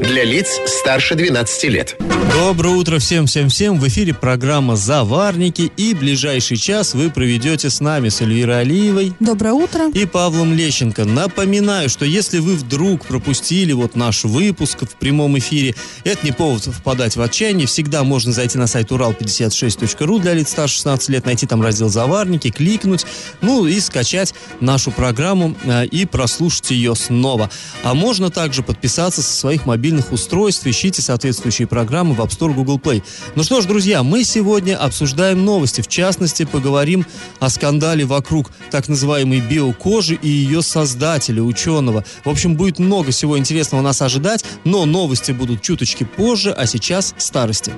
Для 0.00 0.22
лиц 0.22 0.60
старше 0.66 1.16
12 1.16 1.64
лет. 1.64 1.96
Доброе 2.32 2.76
утро 2.76 2.98
всем-всем-всем. 2.98 3.80
В 3.80 3.88
эфире 3.88 4.14
программа 4.14 4.76
«Заварники» 4.76 5.72
и 5.76 5.92
ближайший 5.92 6.56
час 6.56 6.94
вы 6.94 7.10
проведете 7.10 7.68
с 7.68 7.80
нами, 7.80 8.08
с 8.08 8.20
Эльвирой 8.20 8.60
Алиевой. 8.60 9.12
Доброе 9.18 9.54
утро. 9.54 9.88
И 9.90 10.06
Павлом 10.06 10.54
Лещенко. 10.54 11.04
Напоминаю, 11.04 11.88
что 11.88 12.04
если 12.04 12.38
вы 12.38 12.54
вдруг 12.54 13.06
пропустили 13.06 13.72
вот 13.72 13.96
наш 13.96 14.24
выпуск 14.24 14.82
в 14.82 14.94
прямом 14.96 15.36
эфире, 15.38 15.74
это 16.04 16.24
не 16.24 16.32
повод 16.32 16.66
впадать 16.66 17.16
в 17.16 17.20
отчаяние. 17.22 17.66
Всегда 17.66 18.04
можно 18.04 18.30
зайти 18.30 18.56
на 18.56 18.68
сайт 18.68 18.92
урал56.ру 18.92 20.18
для 20.20 20.34
лиц 20.34 20.50
старше 20.50 20.76
16 20.76 21.08
лет, 21.08 21.26
найти 21.26 21.46
там 21.46 21.60
раздел 21.60 21.88
«Заварники», 21.88 22.50
кликнуть, 22.50 23.04
ну 23.40 23.66
и 23.66 23.80
скачать 23.80 24.32
нашу 24.60 24.92
программу 24.92 25.56
э, 25.64 25.86
и 25.86 26.06
прослушать 26.06 26.70
ее 26.70 26.94
снова. 26.94 27.50
А 27.82 27.94
можно 27.94 28.30
также 28.30 28.62
подписаться 28.62 29.22
со 29.22 29.32
своих 29.34 29.66
мобильных 29.66 29.87
мобильных 29.88 30.12
устройств. 30.12 30.66
Ищите 30.66 31.00
соответствующие 31.00 31.66
программы 31.66 32.14
в 32.14 32.20
App 32.20 32.28
Store, 32.28 32.52
Google 32.52 32.78
Play. 32.78 33.02
Ну 33.36 33.42
что 33.42 33.62
ж, 33.62 33.64
друзья, 33.64 34.02
мы 34.02 34.22
сегодня 34.22 34.76
обсуждаем 34.76 35.46
новости. 35.46 35.80
В 35.80 35.88
частности, 35.88 36.44
поговорим 36.44 37.06
о 37.40 37.48
скандале 37.48 38.04
вокруг 38.04 38.50
так 38.70 38.88
называемой 38.88 39.40
биокожи 39.40 40.14
и 40.20 40.28
ее 40.28 40.60
создателя, 40.60 41.42
ученого. 41.42 42.04
В 42.22 42.28
общем, 42.28 42.54
будет 42.54 42.78
много 42.78 43.12
всего 43.12 43.38
интересного 43.38 43.80
нас 43.80 44.02
ожидать, 44.02 44.44
но 44.64 44.84
новости 44.84 45.32
будут 45.32 45.62
чуточки 45.62 46.04
позже, 46.04 46.52
а 46.52 46.66
сейчас 46.66 47.14
старости. 47.16 47.72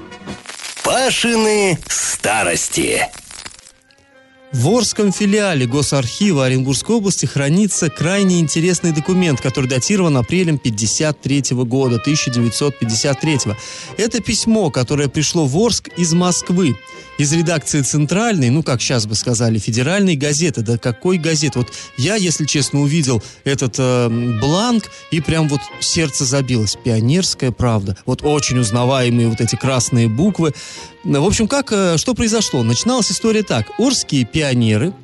Пашины 0.83 1.79
старости. 1.87 3.07
В 4.53 4.69
Орском 4.69 5.13
филиале 5.13 5.65
Госархива 5.65 6.47
Оренбургской 6.47 6.97
области 6.97 7.25
хранится 7.25 7.89
крайне 7.89 8.41
интересный 8.41 8.91
документ, 8.91 9.41
который 9.41 9.71
датирован 9.71 10.17
апрелем 10.17 10.59
53 10.59 11.45
года, 11.53 11.97
1953. 11.97 13.39
Это 13.97 14.21
письмо, 14.21 14.71
которое 14.71 15.09
пришло 15.09 15.47
в 15.47 15.57
Орск 15.57 15.91
из 15.97 16.13
Москвы 16.15 16.77
из 17.21 17.35
редакции 17.35 17.83
центральной, 17.83 18.49
ну, 18.49 18.63
как 18.63 18.81
сейчас 18.81 19.05
бы 19.05 19.15
сказали, 19.15 19.59
федеральной 19.59 20.17
газеты. 20.17 20.63
Да 20.63 20.79
какой 20.79 21.19
газеты? 21.19 21.59
Вот 21.59 21.69
я, 21.99 22.15
если 22.15 22.47
честно, 22.47 22.81
увидел 22.81 23.23
этот 23.45 23.75
э, 23.79 24.39
бланк, 24.41 24.91
и 25.11 25.21
прям 25.21 25.47
вот 25.49 25.61
сердце 25.81 26.25
забилось. 26.25 26.79
Пионерская 26.83 27.51
правда. 27.51 27.99
Вот 28.07 28.23
очень 28.23 28.59
узнаваемые 28.59 29.29
вот 29.29 29.43
эти 29.43 29.55
красные 29.55 30.09
буквы. 30.09 30.55
В 31.05 31.27
общем, 31.27 31.47
как, 31.47 31.71
э, 31.73 31.99
что 31.99 32.15
произошло? 32.15 32.63
Начиналась 32.63 33.13
история 33.13 33.43
так. 33.43 33.67
Орские 33.79 34.25
пионеры 34.25 34.95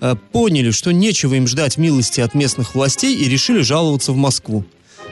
э, 0.00 0.16
поняли, 0.32 0.72
что 0.72 0.90
нечего 0.90 1.34
им 1.34 1.46
ждать 1.46 1.76
милости 1.76 2.20
от 2.20 2.34
местных 2.34 2.74
властей 2.74 3.14
и 3.14 3.28
решили 3.28 3.62
жаловаться 3.62 4.10
в 4.10 4.16
Москву. 4.16 4.64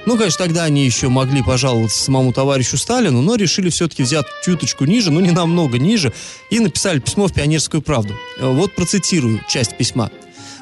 Ну, 0.09 0.17
конечно, 0.17 0.47
тогда 0.47 0.65
они 0.65 0.87
еще 0.87 1.11
могли 1.11 1.43
пожаловаться 1.43 2.03
самому 2.03 2.33
товарищу 2.33 2.79
Сталину, 2.79 3.21
но 3.21 3.35
решили 3.35 3.69
все-таки 3.69 4.03
взять 4.03 4.25
чуточку 4.43 4.87
ниже, 4.87 5.11
ну, 5.11 5.21
не 5.21 5.33
намного 5.33 5.79
ниже, 5.79 6.15
и 6.49 6.61
написали 6.61 6.99
письмо 6.99 7.27
в 7.27 7.35
«Пионерскую 7.35 7.83
правду». 7.83 8.15
Вот 8.41 8.75
процитирую 8.75 9.43
часть 9.51 9.77
письма. 9.77 10.11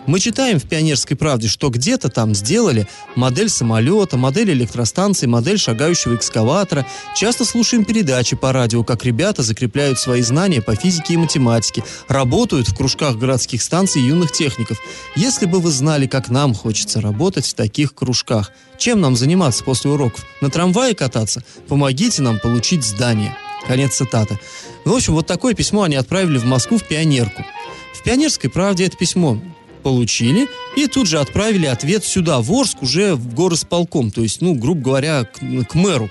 Мы 0.07 0.21
читаем 0.21 0.61
в 0.61 0.69
«Пионерской 0.69 1.17
правде», 1.17 1.49
что 1.49 1.69
где-то 1.69 2.09
там 2.09 2.33
сделали 2.33 2.87
модель 3.17 3.49
самолета, 3.49 4.17
модель 4.17 4.53
электростанции, 4.53 5.27
модель 5.27 5.59
шагающего 5.59 6.15
экскаватора. 6.15 6.87
Часто 7.17 7.45
слушаем 7.45 7.85
передачи 7.85 8.37
по 8.37 8.53
радио, 8.53 8.85
как 8.85 9.05
ребята 9.05 9.43
закрепляют 9.43 9.99
свои 9.99 10.23
знания 10.23 10.63
по 10.63 10.77
физике 10.77 11.15
и 11.15 11.17
математике, 11.17 11.83
работают 12.07 12.69
в 12.69 12.77
кружках 12.77 13.17
городских 13.17 13.61
станций 13.63 14.01
юных 14.01 14.31
техников. 14.31 14.79
Если 15.17 15.47
бы 15.47 15.59
вы 15.59 15.73
знали, 15.73 16.07
как 16.07 16.29
нам 16.29 16.55
хочется 16.55 17.01
работать 17.01 17.47
в 17.47 17.55
таких 17.55 17.93
кружках, 17.93 18.53
чем 18.79 19.01
нам 19.01 19.17
заниматься 19.17 19.65
после 19.65 19.91
уроков? 19.91 20.25
На 20.41 20.51
трамвае 20.51 20.95
кататься? 20.95 21.43
Помогите 21.67 22.23
нам 22.23 22.39
получить 22.39 22.85
здание. 22.85 23.37
Конец 23.67 23.97
цитаты. 23.97 24.39
В 24.85 24.93
общем, 24.93 25.15
вот 25.15 25.27
такое 25.27 25.55
письмо 25.55 25.83
они 25.83 25.97
отправили 25.97 26.39
в 26.39 26.45
Москву 26.45 26.79
в 26.79 26.85
Пионерку. 26.85 27.45
В 27.93 28.05
«Пионерской 28.05 28.49
правде» 28.49 28.87
это 28.87 28.97
письмо 28.97 29.41
получили 29.87 30.49
и 30.75 30.89
тут 30.89 31.07
же 31.07 31.21
отправили 31.21 31.67
ответ 31.67 32.05
сюда, 32.05 32.41
в 32.41 32.51
Орск, 32.53 32.83
уже 32.83 33.15
в 33.15 33.35
горосполком, 33.35 34.11
то 34.11 34.21
есть, 34.21 34.41
ну, 34.41 34.53
грубо 34.55 34.81
говоря, 34.81 35.23
к, 35.23 35.39
к 35.69 35.75
мэру. 35.77 36.11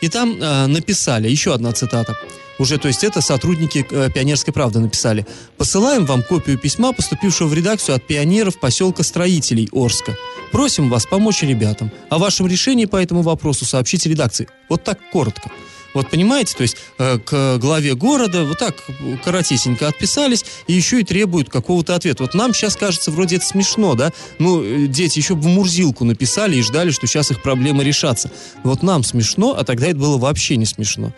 И 0.00 0.08
там 0.08 0.40
э, 0.40 0.66
написали, 0.66 1.28
еще 1.28 1.52
одна 1.52 1.72
цитата, 1.72 2.16
уже, 2.58 2.78
то 2.78 2.88
есть 2.88 3.04
это 3.04 3.20
сотрудники 3.20 3.84
э, 3.90 4.08
Пионерской 4.14 4.54
правды 4.54 4.78
написали. 4.78 5.26
Посылаем 5.58 6.06
вам 6.06 6.22
копию 6.22 6.56
письма, 6.56 6.94
поступившего 6.94 7.48
в 7.48 7.54
редакцию 7.54 7.96
от 7.96 8.06
пионеров 8.06 8.58
поселка 8.58 9.02
строителей 9.02 9.68
Орска. 9.72 10.16
Просим 10.50 10.88
вас 10.88 11.04
помочь 11.04 11.42
ребятам. 11.42 11.90
О 12.08 12.16
вашем 12.16 12.46
решении 12.46 12.86
по 12.86 12.96
этому 12.96 13.20
вопросу 13.20 13.66
сообщите 13.66 14.08
редакции. 14.08 14.48
Вот 14.70 14.84
так 14.84 14.98
коротко. 15.12 15.50
Вот 15.94 16.08
понимаете, 16.08 16.54
то 16.56 16.62
есть 16.62 16.76
э, 16.98 17.18
к 17.18 17.58
главе 17.58 17.94
города 17.94 18.44
вот 18.44 18.58
так 18.58 18.76
коротесенько 19.24 19.88
отписались 19.88 20.44
и 20.66 20.72
еще 20.72 21.00
и 21.00 21.04
требуют 21.04 21.50
какого-то 21.50 21.94
ответа. 21.94 22.22
Вот 22.22 22.34
нам 22.34 22.54
сейчас 22.54 22.76
кажется, 22.76 23.10
вроде 23.10 23.36
это 23.36 23.46
смешно, 23.46 23.94
да? 23.94 24.12
Ну, 24.38 24.62
э, 24.62 24.86
дети 24.86 25.18
еще 25.18 25.34
бы 25.34 25.48
Мурзилку 25.48 26.04
написали 26.04 26.56
и 26.56 26.62
ждали, 26.62 26.90
что 26.90 27.06
сейчас 27.06 27.30
их 27.30 27.42
проблемы 27.42 27.84
решатся. 27.84 28.30
Вот 28.62 28.82
нам 28.82 29.04
смешно, 29.04 29.54
а 29.58 29.64
тогда 29.64 29.88
это 29.88 29.96
было 29.96 30.16
вообще 30.16 30.56
не 30.56 30.64
смешно 30.64 31.12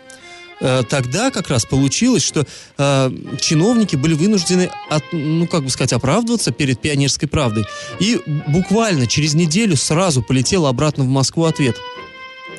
э, 0.59 0.83
тогда 0.89 1.31
как 1.31 1.49
раз 1.49 1.65
получилось, 1.65 2.23
что 2.23 2.45
э, 2.77 3.11
чиновники 3.39 3.95
были 3.95 4.13
вынуждены, 4.13 4.69
от, 4.89 5.03
ну, 5.13 5.47
как 5.47 5.63
бы 5.63 5.69
сказать, 5.69 5.93
оправдываться 5.93 6.51
перед 6.51 6.81
пионерской 6.81 7.29
правдой. 7.29 7.65
И 7.99 8.19
буквально 8.47 9.07
через 9.07 9.35
неделю 9.35 9.77
сразу 9.77 10.21
полетел 10.21 10.65
обратно 10.65 11.05
в 11.05 11.07
Москву 11.07 11.45
ответ. 11.45 11.77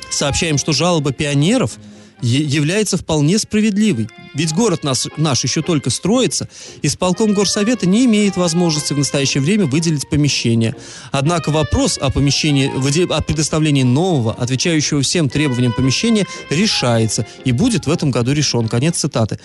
Сообщаем, 0.09 0.57
что 0.57 0.73
жалоба 0.73 1.11
пионеров– 1.11 1.73
является 2.21 2.97
вполне 2.97 3.37
справедливой. 3.37 4.09
Ведь 4.33 4.53
город 4.53 4.83
нас, 4.83 5.07
наш 5.17 5.43
еще 5.43 5.61
только 5.61 5.89
строится, 5.89 6.49
и 6.81 6.87
исполком 6.87 7.33
горсовета 7.33 7.87
не 7.87 8.05
имеет 8.05 8.37
возможности 8.37 8.93
в 8.93 8.97
настоящее 8.97 9.41
время 9.41 9.65
выделить 9.65 10.09
помещение. 10.09 10.75
Однако 11.11 11.51
вопрос 11.51 11.97
о 12.01 12.11
помещении, 12.11 12.71
о 13.11 13.21
предоставлении 13.21 13.83
нового, 13.83 14.33
отвечающего 14.33 15.01
всем 15.01 15.29
требованиям 15.29 15.73
помещения, 15.73 16.25
решается 16.49 17.25
и 17.45 17.51
будет 17.51 17.85
в 17.85 17.91
этом 17.91 18.11
году 18.11 18.33
решен. 18.33 18.67
Конец 18.67 18.97
цитаты. 18.97 19.39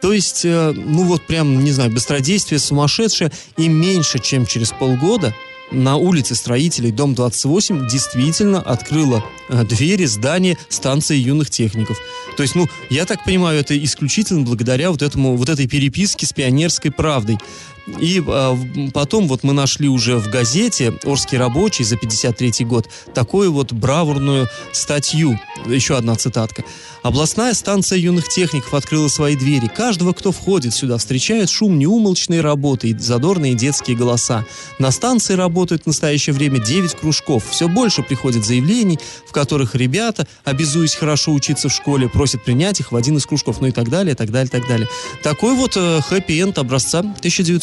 То 0.00 0.12
есть, 0.12 0.44
э, 0.44 0.72
ну 0.72 1.04
вот 1.04 1.22
прям, 1.28 1.62
не 1.62 1.70
знаю, 1.70 1.92
быстродействие 1.92 2.58
сумасшедшее, 2.58 3.30
и 3.56 3.68
меньше, 3.68 4.18
чем 4.18 4.46
через 4.46 4.72
полгода 4.72 5.32
на 5.72 5.96
улице 5.96 6.34
строителей, 6.34 6.90
дом 6.90 7.14
28, 7.14 7.88
действительно 7.88 8.60
открыла 8.60 9.24
э, 9.48 9.64
двери 9.64 10.04
здания 10.04 10.58
станции 10.68 11.16
юных 11.16 11.50
техников. 11.50 11.98
То 12.36 12.42
есть, 12.42 12.54
ну, 12.54 12.68
я 12.90 13.04
так 13.06 13.24
понимаю, 13.24 13.58
это 13.58 13.76
исключительно 13.82 14.42
благодаря 14.42 14.90
вот 14.90 15.02
этому, 15.02 15.36
вот 15.36 15.48
этой 15.48 15.66
переписке 15.66 16.26
с 16.26 16.32
пионерской 16.32 16.90
правдой. 16.90 17.38
И 17.86 18.22
э, 18.24 18.56
потом 18.92 19.28
вот 19.28 19.42
мы 19.42 19.52
нашли 19.52 19.88
уже 19.88 20.16
в 20.18 20.30
газете 20.30 20.92
«Орский 21.04 21.38
рабочий» 21.38 21.84
за 21.84 21.96
53 21.96 22.64
год 22.64 22.88
такую 23.14 23.52
вот 23.52 23.72
бравурную 23.72 24.48
статью. 24.72 25.38
Еще 25.66 25.96
одна 25.96 26.14
цитатка. 26.14 26.64
Областная 27.02 27.52
станция 27.52 27.98
юных 27.98 28.28
техников 28.28 28.74
открыла 28.74 29.08
свои 29.08 29.34
двери. 29.34 29.66
Каждого, 29.66 30.12
кто 30.12 30.30
входит 30.30 30.72
сюда, 30.72 30.98
встречает 30.98 31.50
шум 31.50 31.76
неумолчной 31.76 32.40
работы 32.40 32.90
и 32.90 32.98
задорные 32.98 33.54
детские 33.54 33.96
голоса. 33.96 34.46
На 34.78 34.92
станции 34.92 35.34
работают 35.34 35.82
в 35.82 35.86
настоящее 35.86 36.32
время 36.34 36.60
9 36.60 36.94
кружков. 36.94 37.44
Все 37.50 37.68
больше 37.68 38.04
приходит 38.04 38.44
заявлений, 38.44 39.00
в 39.26 39.32
которых 39.32 39.74
ребята, 39.74 40.28
обязуясь 40.44 40.94
хорошо 40.94 41.32
учиться 41.32 41.68
в 41.68 41.72
школе, 41.72 42.08
просят 42.08 42.44
принять 42.44 42.78
их 42.78 42.92
в 42.92 42.96
один 42.96 43.16
из 43.16 43.26
кружков. 43.26 43.60
Ну 43.60 43.66
и 43.66 43.72
так 43.72 43.88
далее, 43.88 44.14
так 44.14 44.30
далее, 44.30 44.48
так 44.48 44.68
далее. 44.68 44.88
Такой 45.24 45.54
вот 45.56 45.76
э, 45.76 46.00
хэппи-энд 46.08 46.58
образца 46.58 47.02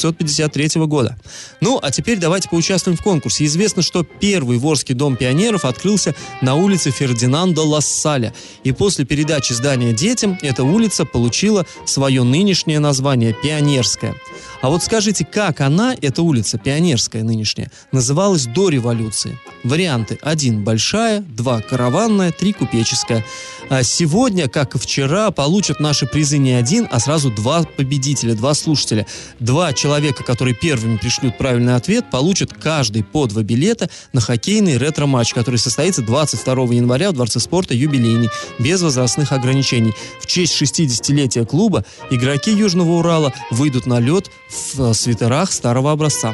1953 0.09 0.85
года. 0.85 1.17
Ну, 1.61 1.79
а 1.81 1.91
теперь 1.91 2.17
давайте 2.17 2.49
поучаствуем 2.49 2.97
в 2.97 3.03
конкурсе. 3.03 3.45
Известно, 3.45 3.81
что 3.81 4.03
первый 4.03 4.57
Ворский 4.57 4.95
дом 4.95 5.15
пионеров 5.15 5.65
открылся 5.65 6.15
на 6.41 6.55
улице 6.55 6.91
Фердинанда 6.91 7.61
Лассаля. 7.61 8.33
И 8.63 8.71
после 8.71 9.05
передачи 9.05 9.53
здания 9.53 9.93
детям 9.93 10.37
эта 10.41 10.63
улица 10.63 11.05
получила 11.05 11.65
свое 11.85 12.23
нынешнее 12.23 12.79
название– 12.79 13.35
Пионерская. 13.43 14.15
А 14.61 14.69
вот 14.69 14.83
скажите, 14.83 15.25
как 15.25 15.61
она, 15.61 15.95
эта 16.01 16.21
улица, 16.21 16.57
Пионерская 16.57 17.23
нынешняя, 17.23 17.71
называлась 17.91 18.45
до 18.45 18.69
революции? 18.69 19.37
Варианты. 19.63 20.19
Один– 20.21 20.63
большая, 20.65 21.21
два– 21.21 21.61
караванная, 21.69 22.31
три– 22.31 22.53
купеческая. 22.59 23.25
А 23.69 23.83
сегодня, 23.83 24.49
как 24.49 24.75
и 24.75 24.79
вчера, 24.79 25.31
получат 25.31 25.79
наши 25.79 26.07
призы 26.07 26.37
не 26.37 26.53
один, 26.53 26.87
а 26.91 26.99
сразу 26.99 27.29
два 27.29 27.63
победителя, 27.63 28.33
два 28.33 28.53
слушателя. 28.53 29.05
Два 29.39 29.73
человека 29.73 29.98
человека, 29.99 30.23
которые 30.23 30.55
первыми 30.55 30.95
пришлют 30.95 31.37
правильный 31.37 31.75
ответ, 31.75 32.09
получат 32.09 32.53
каждый 32.53 33.03
по 33.03 33.25
два 33.25 33.43
билета 33.43 33.89
на 34.13 34.21
хоккейный 34.21 34.77
ретро-матч, 34.77 35.33
который 35.33 35.57
состоится 35.57 36.01
22 36.01 36.53
января 36.73 37.11
в 37.11 37.15
Дворце 37.15 37.41
спорта 37.41 37.73
«Юбилейный», 37.73 38.29
без 38.59 38.81
возрастных 38.81 39.33
ограничений. 39.33 39.93
В 40.21 40.25
честь 40.25 40.61
60-летия 40.61 41.45
клуба 41.45 41.83
игроки 42.09 42.49
Южного 42.49 42.91
Урала 42.93 43.33
выйдут 43.51 43.87
на 43.87 43.99
лед 43.99 44.31
в 44.49 44.93
свитерах 44.93 45.51
старого 45.51 45.91
образца. 45.91 46.33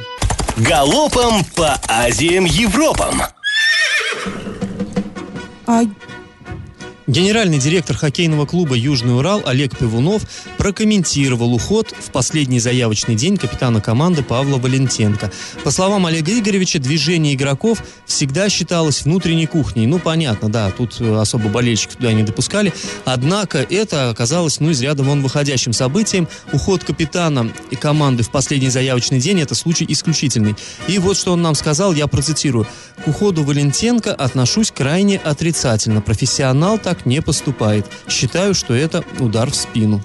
Галопом 0.58 1.44
по 1.56 1.74
Азиям 1.88 2.46
Европам. 2.46 3.24
А 5.66 5.82
Генеральный 7.08 7.60
директор 7.60 7.96
хоккейного 7.96 8.48
клуба 8.48 8.76
«Южный 8.76 9.16
Урал» 9.16 9.44
Олег 9.46 9.78
Пивунов 9.78 10.24
прокомментировал 10.58 11.54
уход 11.54 11.94
в 11.96 12.10
последний 12.10 12.60
заявочный 12.60 13.14
день 13.14 13.38
капитана 13.38 13.80
команды 13.80 14.24
Павла 14.24 14.58
Валентенко. 14.58 15.32
По 15.64 15.70
словам 15.70 16.08
Олега 16.08 16.32
Игоревича, 16.32 16.80
движение 16.80 17.36
игроков 17.36 17.84
всегда 18.08 18.50
считалось 18.50 19.04
внутренней 19.04 19.46
кухней. 19.46 19.86
Ну, 19.86 20.00
понятно, 20.00 20.50
да, 20.50 20.72
тут 20.72 21.00
э, 21.00 21.16
особо 21.16 21.50
болельщиков 21.50 21.98
туда 21.98 22.12
не 22.12 22.24
допускали. 22.24 22.74
Однако 23.06 23.60
это 23.60 24.10
оказалось, 24.10 24.60
ну, 24.60 24.72
из 24.72 24.82
ряда 24.82 25.04
вон 25.04 25.22
выходящим 25.22 25.74
событием. 25.74 26.28
Уход 26.54 26.84
капитана 26.84 27.52
и 27.70 27.76
команды 27.76 28.24
в 28.24 28.32
последний 28.32 28.70
заявочный 28.70 29.20
день– 29.20 29.40
это 29.42 29.54
случай 29.54 29.86
исключительный. 29.88 30.56
И 30.88 30.98
вот 30.98 31.18
что 31.18 31.34
он 31.34 31.44
нам 31.44 31.54
сказал, 31.54 31.94
я 31.94 32.08
процитирую. 32.08 32.66
«К 33.04 33.10
уходу 33.10 33.44
Валентенко 33.44 34.12
отношусь 34.12 34.72
крайне 34.72 35.18
отрицательно. 35.18 36.02
Профессионал 36.02 36.80
так 36.80 36.95
не 37.04 37.22
поступает. 37.22 37.86
Считаю, 38.08 38.54
что 38.54 38.74
это 38.74 39.04
удар 39.20 39.52
в 39.52 39.56
спину. 39.56 40.02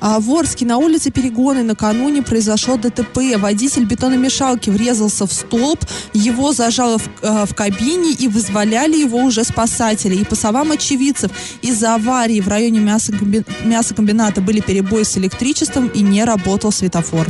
А 0.00 0.20
в 0.20 0.30
Орске 0.30 0.66
на 0.66 0.76
улице 0.76 1.10
Перегоны 1.10 1.62
накануне 1.62 2.22
произошло 2.22 2.76
ДТП. 2.76 3.38
Водитель 3.38 3.84
бетономешалки 3.84 4.68
врезался 4.68 5.26
в 5.26 5.32
столб, 5.32 5.78
его 6.12 6.52
зажало 6.52 6.98
в, 6.98 7.08
э, 7.22 7.46
в 7.46 7.54
кабине 7.54 8.12
и 8.12 8.28
вызволяли 8.28 8.98
его 8.98 9.18
уже 9.18 9.44
спасатели. 9.44 10.16
И 10.16 10.24
по 10.24 10.34
словам 10.34 10.72
очевидцев, 10.72 11.30
из-за 11.62 11.94
аварии 11.94 12.40
в 12.40 12.48
районе 12.48 12.80
мясокомби- 12.80 13.46
мясокомбината 13.64 14.42
были 14.42 14.60
перебои 14.60 15.04
с 15.04 15.16
электричеством 15.16 15.88
и 15.88 16.02
не 16.02 16.24
работал 16.24 16.70
светофор. 16.70 17.26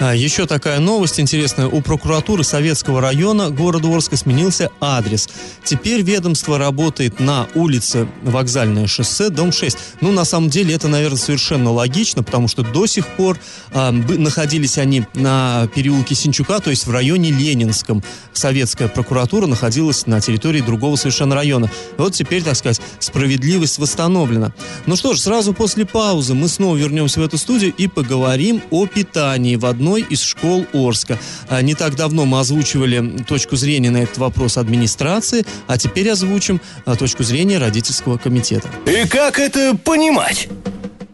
А, 0.00 0.14
еще 0.16 0.46
такая 0.46 0.80
новость 0.80 1.20
интересная. 1.20 1.68
У 1.68 1.80
прокуратуры 1.80 2.42
Советского 2.42 3.00
района 3.00 3.50
города 3.50 3.88
Орска 3.88 4.16
сменился 4.16 4.70
адрес. 4.80 5.28
Теперь 5.64 6.02
ведомство 6.02 6.58
работает 6.58 7.20
на 7.20 7.46
улице 7.54 8.08
Вокзальное 8.22 8.86
шоссе, 8.88 9.28
дом 9.28 9.52
6. 9.52 9.76
Ну, 10.00 10.10
на 10.10 10.24
самом 10.24 10.50
деле, 10.50 10.74
это, 10.74 10.88
наверное, 10.88 11.18
совершенно 11.18 11.70
логично, 11.70 12.22
потому 12.24 12.48
что 12.48 12.62
до 12.62 12.86
сих 12.86 13.06
пор 13.06 13.38
бы- 13.72 14.18
находились 14.18 14.78
они 14.78 15.04
на 15.14 15.68
переулке 15.74 16.14
Синчука, 16.16 16.58
то 16.58 16.70
есть 16.70 16.86
в 16.86 16.90
районе 16.90 17.30
Ленинском. 17.30 18.02
Советская 18.32 18.88
прокуратура 18.88 19.46
находилась 19.46 20.06
на 20.06 20.20
территории 20.20 20.62
другого 20.62 20.96
совершенно 20.96 21.34
района. 21.36 21.70
Вот 21.96 22.14
теперь, 22.14 22.42
так 22.42 22.56
сказать, 22.56 22.80
справедливость 22.98 23.78
восстановлена. 23.78 24.52
Ну 24.86 24.96
что 24.96 25.14
ж, 25.14 25.20
сразу 25.20 25.52
после 25.52 25.86
паузы 25.86 26.34
мы 26.34 26.48
снова 26.48 26.76
вернемся 26.76 27.20
в 27.20 27.24
эту 27.24 27.38
студию 27.38 27.72
и 27.76 27.86
поговорим 27.86 28.62
о 28.70 28.86
питании 28.86 29.54
в 29.56 29.66
одной 29.82 30.02
из 30.02 30.22
школ 30.22 30.64
Орска. 30.72 31.18
А, 31.48 31.60
Не 31.60 31.74
так 31.74 31.96
давно 31.96 32.24
мы 32.24 32.38
озвучивали 32.38 33.24
точку 33.24 33.56
зрения 33.56 33.90
на 33.90 33.96
этот 33.96 34.16
вопрос 34.18 34.56
администрации, 34.56 35.44
а 35.66 35.76
теперь 35.76 36.08
озвучим 36.08 36.60
а, 36.84 36.94
точку 36.94 37.24
зрения 37.24 37.58
родительского 37.58 38.16
комитета. 38.16 38.68
И 38.86 39.08
как 39.08 39.40
это 39.40 39.76
понимать? 39.76 40.48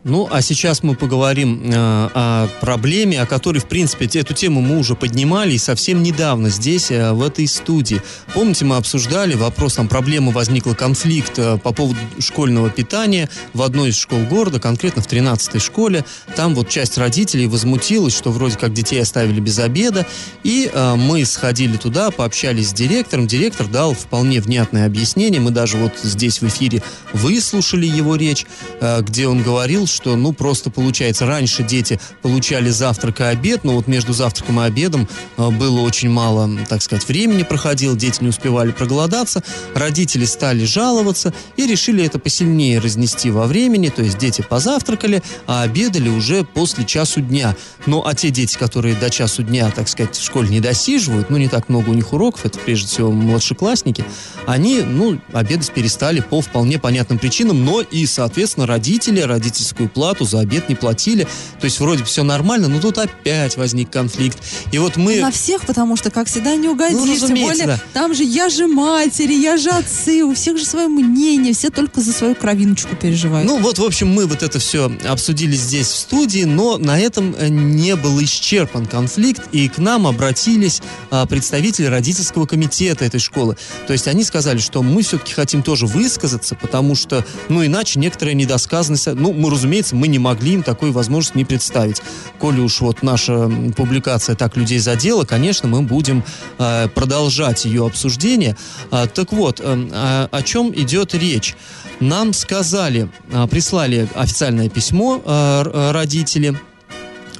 Ну, 0.09 0.27
а 0.31 0.41
сейчас 0.41 0.83
мы 0.83 0.95
поговорим 0.95 1.61
э, 1.65 1.75
о 1.75 2.49
проблеме, 2.63 3.21
о 3.21 3.27
которой, 3.27 3.59
в 3.59 3.67
принципе, 3.67 4.07
эту 4.07 4.33
тему 4.33 4.63
мы 4.63 4.79
уже 4.79 4.95
поднимали 4.95 5.53
и 5.53 5.59
совсем 5.59 6.03
недавно 6.03 6.49
здесь, 6.49 6.91
э, 6.91 7.13
в 7.13 7.23
этой 7.23 7.47
студии. 7.47 8.01
Помните, 8.33 8.65
мы 8.65 8.77
обсуждали 8.77 9.35
вопрос, 9.35 9.75
там 9.75 9.87
проблема 9.87 10.33
возникла, 10.33 10.73
конфликт 10.73 11.39
э, 11.39 11.59
по 11.59 11.75
поводу 11.75 11.99
школьного 12.21 12.71
питания 12.71 13.29
в 13.53 13.61
одной 13.61 13.91
из 13.91 13.99
школ 13.99 14.21
города, 14.21 14.59
конкретно 14.59 15.03
в 15.03 15.07
13-й 15.07 15.61
школе. 15.61 16.07
Там 16.35 16.55
вот 16.55 16.71
часть 16.71 16.97
родителей 16.97 17.47
возмутилась, 17.47 18.17
что 18.17 18.31
вроде 18.31 18.57
как 18.57 18.73
детей 18.73 19.03
оставили 19.03 19.41
без 19.41 19.59
обеда. 19.59 20.07
И 20.43 20.71
э, 20.73 20.95
мы 20.95 21.27
сходили 21.27 21.77
туда, 21.77 22.11
пообщались 22.11 22.71
с 22.71 22.73
директором. 22.73 23.27
Директор 23.27 23.67
дал 23.67 23.93
вполне 23.93 24.41
внятное 24.41 24.87
объяснение. 24.87 25.43
Мы 25.43 25.51
даже 25.51 25.77
вот 25.77 25.93
здесь 26.03 26.41
в 26.41 26.49
эфире 26.49 26.83
выслушали 27.13 27.85
его 27.85 28.17
речь, 28.17 28.47
э, 28.81 29.03
где 29.03 29.29
он 29.29 29.43
говорил, 29.43 29.87
что, 29.99 30.15
ну, 30.15 30.33
просто 30.33 30.71
получается, 30.71 31.27
раньше 31.27 31.65
дети 31.65 31.99
получали 32.23 32.71
завтрак 32.71 33.21
и 33.21 33.25
обед, 33.25 33.65
но 33.65 33.73
вот 33.73 33.89
между 33.89 34.13
завтраком 34.13 34.61
и 34.61 34.65
обедом 34.65 35.09
э, 35.37 35.51
было 35.51 35.81
очень 35.81 36.09
мало, 36.09 36.49
так 36.69 36.83
сказать, 36.83 37.07
времени 37.09 37.43
проходило, 37.43 37.97
дети 37.97 38.23
не 38.23 38.29
успевали 38.29 38.71
проголодаться, 38.71 39.43
родители 39.75 40.25
стали 40.25 40.65
жаловаться 40.65 41.35
и 41.57 41.67
решили 41.67 42.05
это 42.05 42.21
посильнее 42.21 42.79
разнести 42.79 43.33
во 43.33 43.49
времени, 43.49 43.89
то 43.89 44.03
есть 44.03 44.19
дети 44.19 44.41
позавтракали, 44.41 45.21
а 45.49 45.63
обедали 45.63 46.09
уже 46.09 46.45
после 46.45 46.85
часу 46.85 47.21
дня. 47.21 47.57
Ну, 47.87 48.05
а 48.07 48.15
те 48.15 48.31
дети, 48.31 48.57
которые 48.57 48.95
до 48.95 49.11
часу 49.11 49.43
дня, 49.43 49.69
так 49.75 49.89
сказать, 49.89 50.17
в 50.17 50.25
школе 50.25 50.49
не 50.49 50.61
досиживают, 50.61 51.29
ну, 51.29 51.39
не 51.39 51.49
так 51.49 51.69
много 51.69 51.91
у 51.91 51.95
них 51.95 52.13
уроков, 52.13 52.45
это 52.45 52.57
прежде 52.61 52.87
всего 52.87 53.11
младшеклассники, 53.11 54.05
они, 54.47 54.83
ну, 54.83 55.19
обедать 55.33 55.73
перестали 55.73 56.21
по 56.21 56.41
вполне 56.41 56.79
понятным 56.79 57.19
причинам, 57.19 57.65
но 57.65 57.81
и, 57.81 58.07
соответственно, 58.07 58.69
родители 58.69 59.21
родительскую 59.23 59.88
плату 59.89 60.25
за 60.25 60.41
обед 60.41 60.69
не 60.69 60.75
платили. 60.75 61.25
То 61.61 61.65
есть 61.65 61.81
вроде 61.81 62.05
все 62.05 62.23
нормально, 62.23 62.69
но 62.69 62.81
тут 62.81 62.99
опять 62.99 63.57
возник 63.57 63.91
конфликт. 63.91 64.39
И 64.73 64.79
вот 64.79 64.97
мы... 64.97 65.21
На 65.21 65.31
всех, 65.31 65.67
потому 65.67 65.97
что, 65.97 66.11
как 66.11 66.29
всегда, 66.29 66.55
не 66.57 66.69
угодишь. 66.69 67.21
Ну, 67.21 67.29
Тем 67.29 67.37
более, 67.37 67.67
да. 67.67 67.81
там 67.93 68.15
же 68.15 68.23
я 68.23 68.49
же 68.49 68.67
матери, 68.67 69.35
я 69.35 69.57
же 69.57 69.71
отцы, 69.71 70.23
у 70.25 70.35
всех 70.35 70.59
же 70.59 70.65
свое 70.65 70.89
мнение, 70.89 71.53
все 71.53 71.71
только 71.71 72.01
за 72.01 72.13
свою 72.13 72.35
кровиночку 72.35 72.95
переживают. 72.97 73.49
Ну 73.49 73.59
вот, 73.59 73.79
в 73.79 73.85
общем, 73.85 74.09
мы 74.09 74.27
вот 74.27 74.43
это 74.43 74.59
все 74.59 74.93
обсудили 75.07 75.57
здесь 75.57 75.87
в 75.87 75.97
студии, 75.97 76.45
но 76.45 76.79
на 76.79 76.99
этом 76.99 77.35
э, 77.39 77.49
не 77.49 77.97
был 77.97 78.23
исчерпан 78.23 78.87
конфликт, 78.87 79.43
и 79.53 79.69
к 79.69 79.79
нам 79.79 80.07
обратились 80.07 80.83
а, 81.11 81.27
представители 81.27 81.87
родительского 81.87 82.47
комитета 82.47 83.05
этой 83.05 83.21
школы. 83.21 83.57
То 83.87 83.93
есть 83.93 84.09
они 84.09 84.25
сказали, 84.25 84.59
что 84.59 84.83
мы 84.83 85.03
все-таки 85.03 85.33
хотим 85.33 85.63
тоже 85.63 85.87
высказаться, 85.87 86.55
потому 86.55 86.95
что, 86.95 87.25
ну, 87.49 87.65
иначе 87.65 87.99
некоторая 87.99 88.35
недосказанность, 88.35 89.07
ну, 89.07 89.33
мы, 89.33 89.51
разумеется, 89.51 89.68
мы 89.93 90.09
не 90.09 90.19
могли 90.19 90.53
им 90.55 90.63
такой 90.63 90.91
возможности 90.91 91.37
не 91.37 91.45
представить. 91.45 92.03
Коли 92.39 92.61
уж 92.61 92.81
вот 92.81 93.03
наша 93.03 93.51
публикация 93.77 94.35
так 94.37 94.57
людей 94.57 94.79
задела, 94.79 95.25
конечно, 95.25 95.69
мы 95.69 95.83
будем 95.83 96.25
э, 96.59 96.89
продолжать 96.95 97.65
ее 97.65 97.87
обсуждение. 97.87 98.57
А, 98.91 99.07
так 99.07 99.33
вот, 99.33 99.61
э, 99.61 99.89
а, 99.93 100.29
о 100.31 100.43
чем 100.43 100.73
идет 100.75 101.15
речь? 101.15 101.57
Нам 102.01 102.33
сказали, 102.33 103.09
а, 103.33 103.47
прислали 103.47 104.09
официальное 104.15 104.69
письмо 104.69 105.17
р- 105.17 105.23
а, 105.27 105.93
родители, 105.93 106.59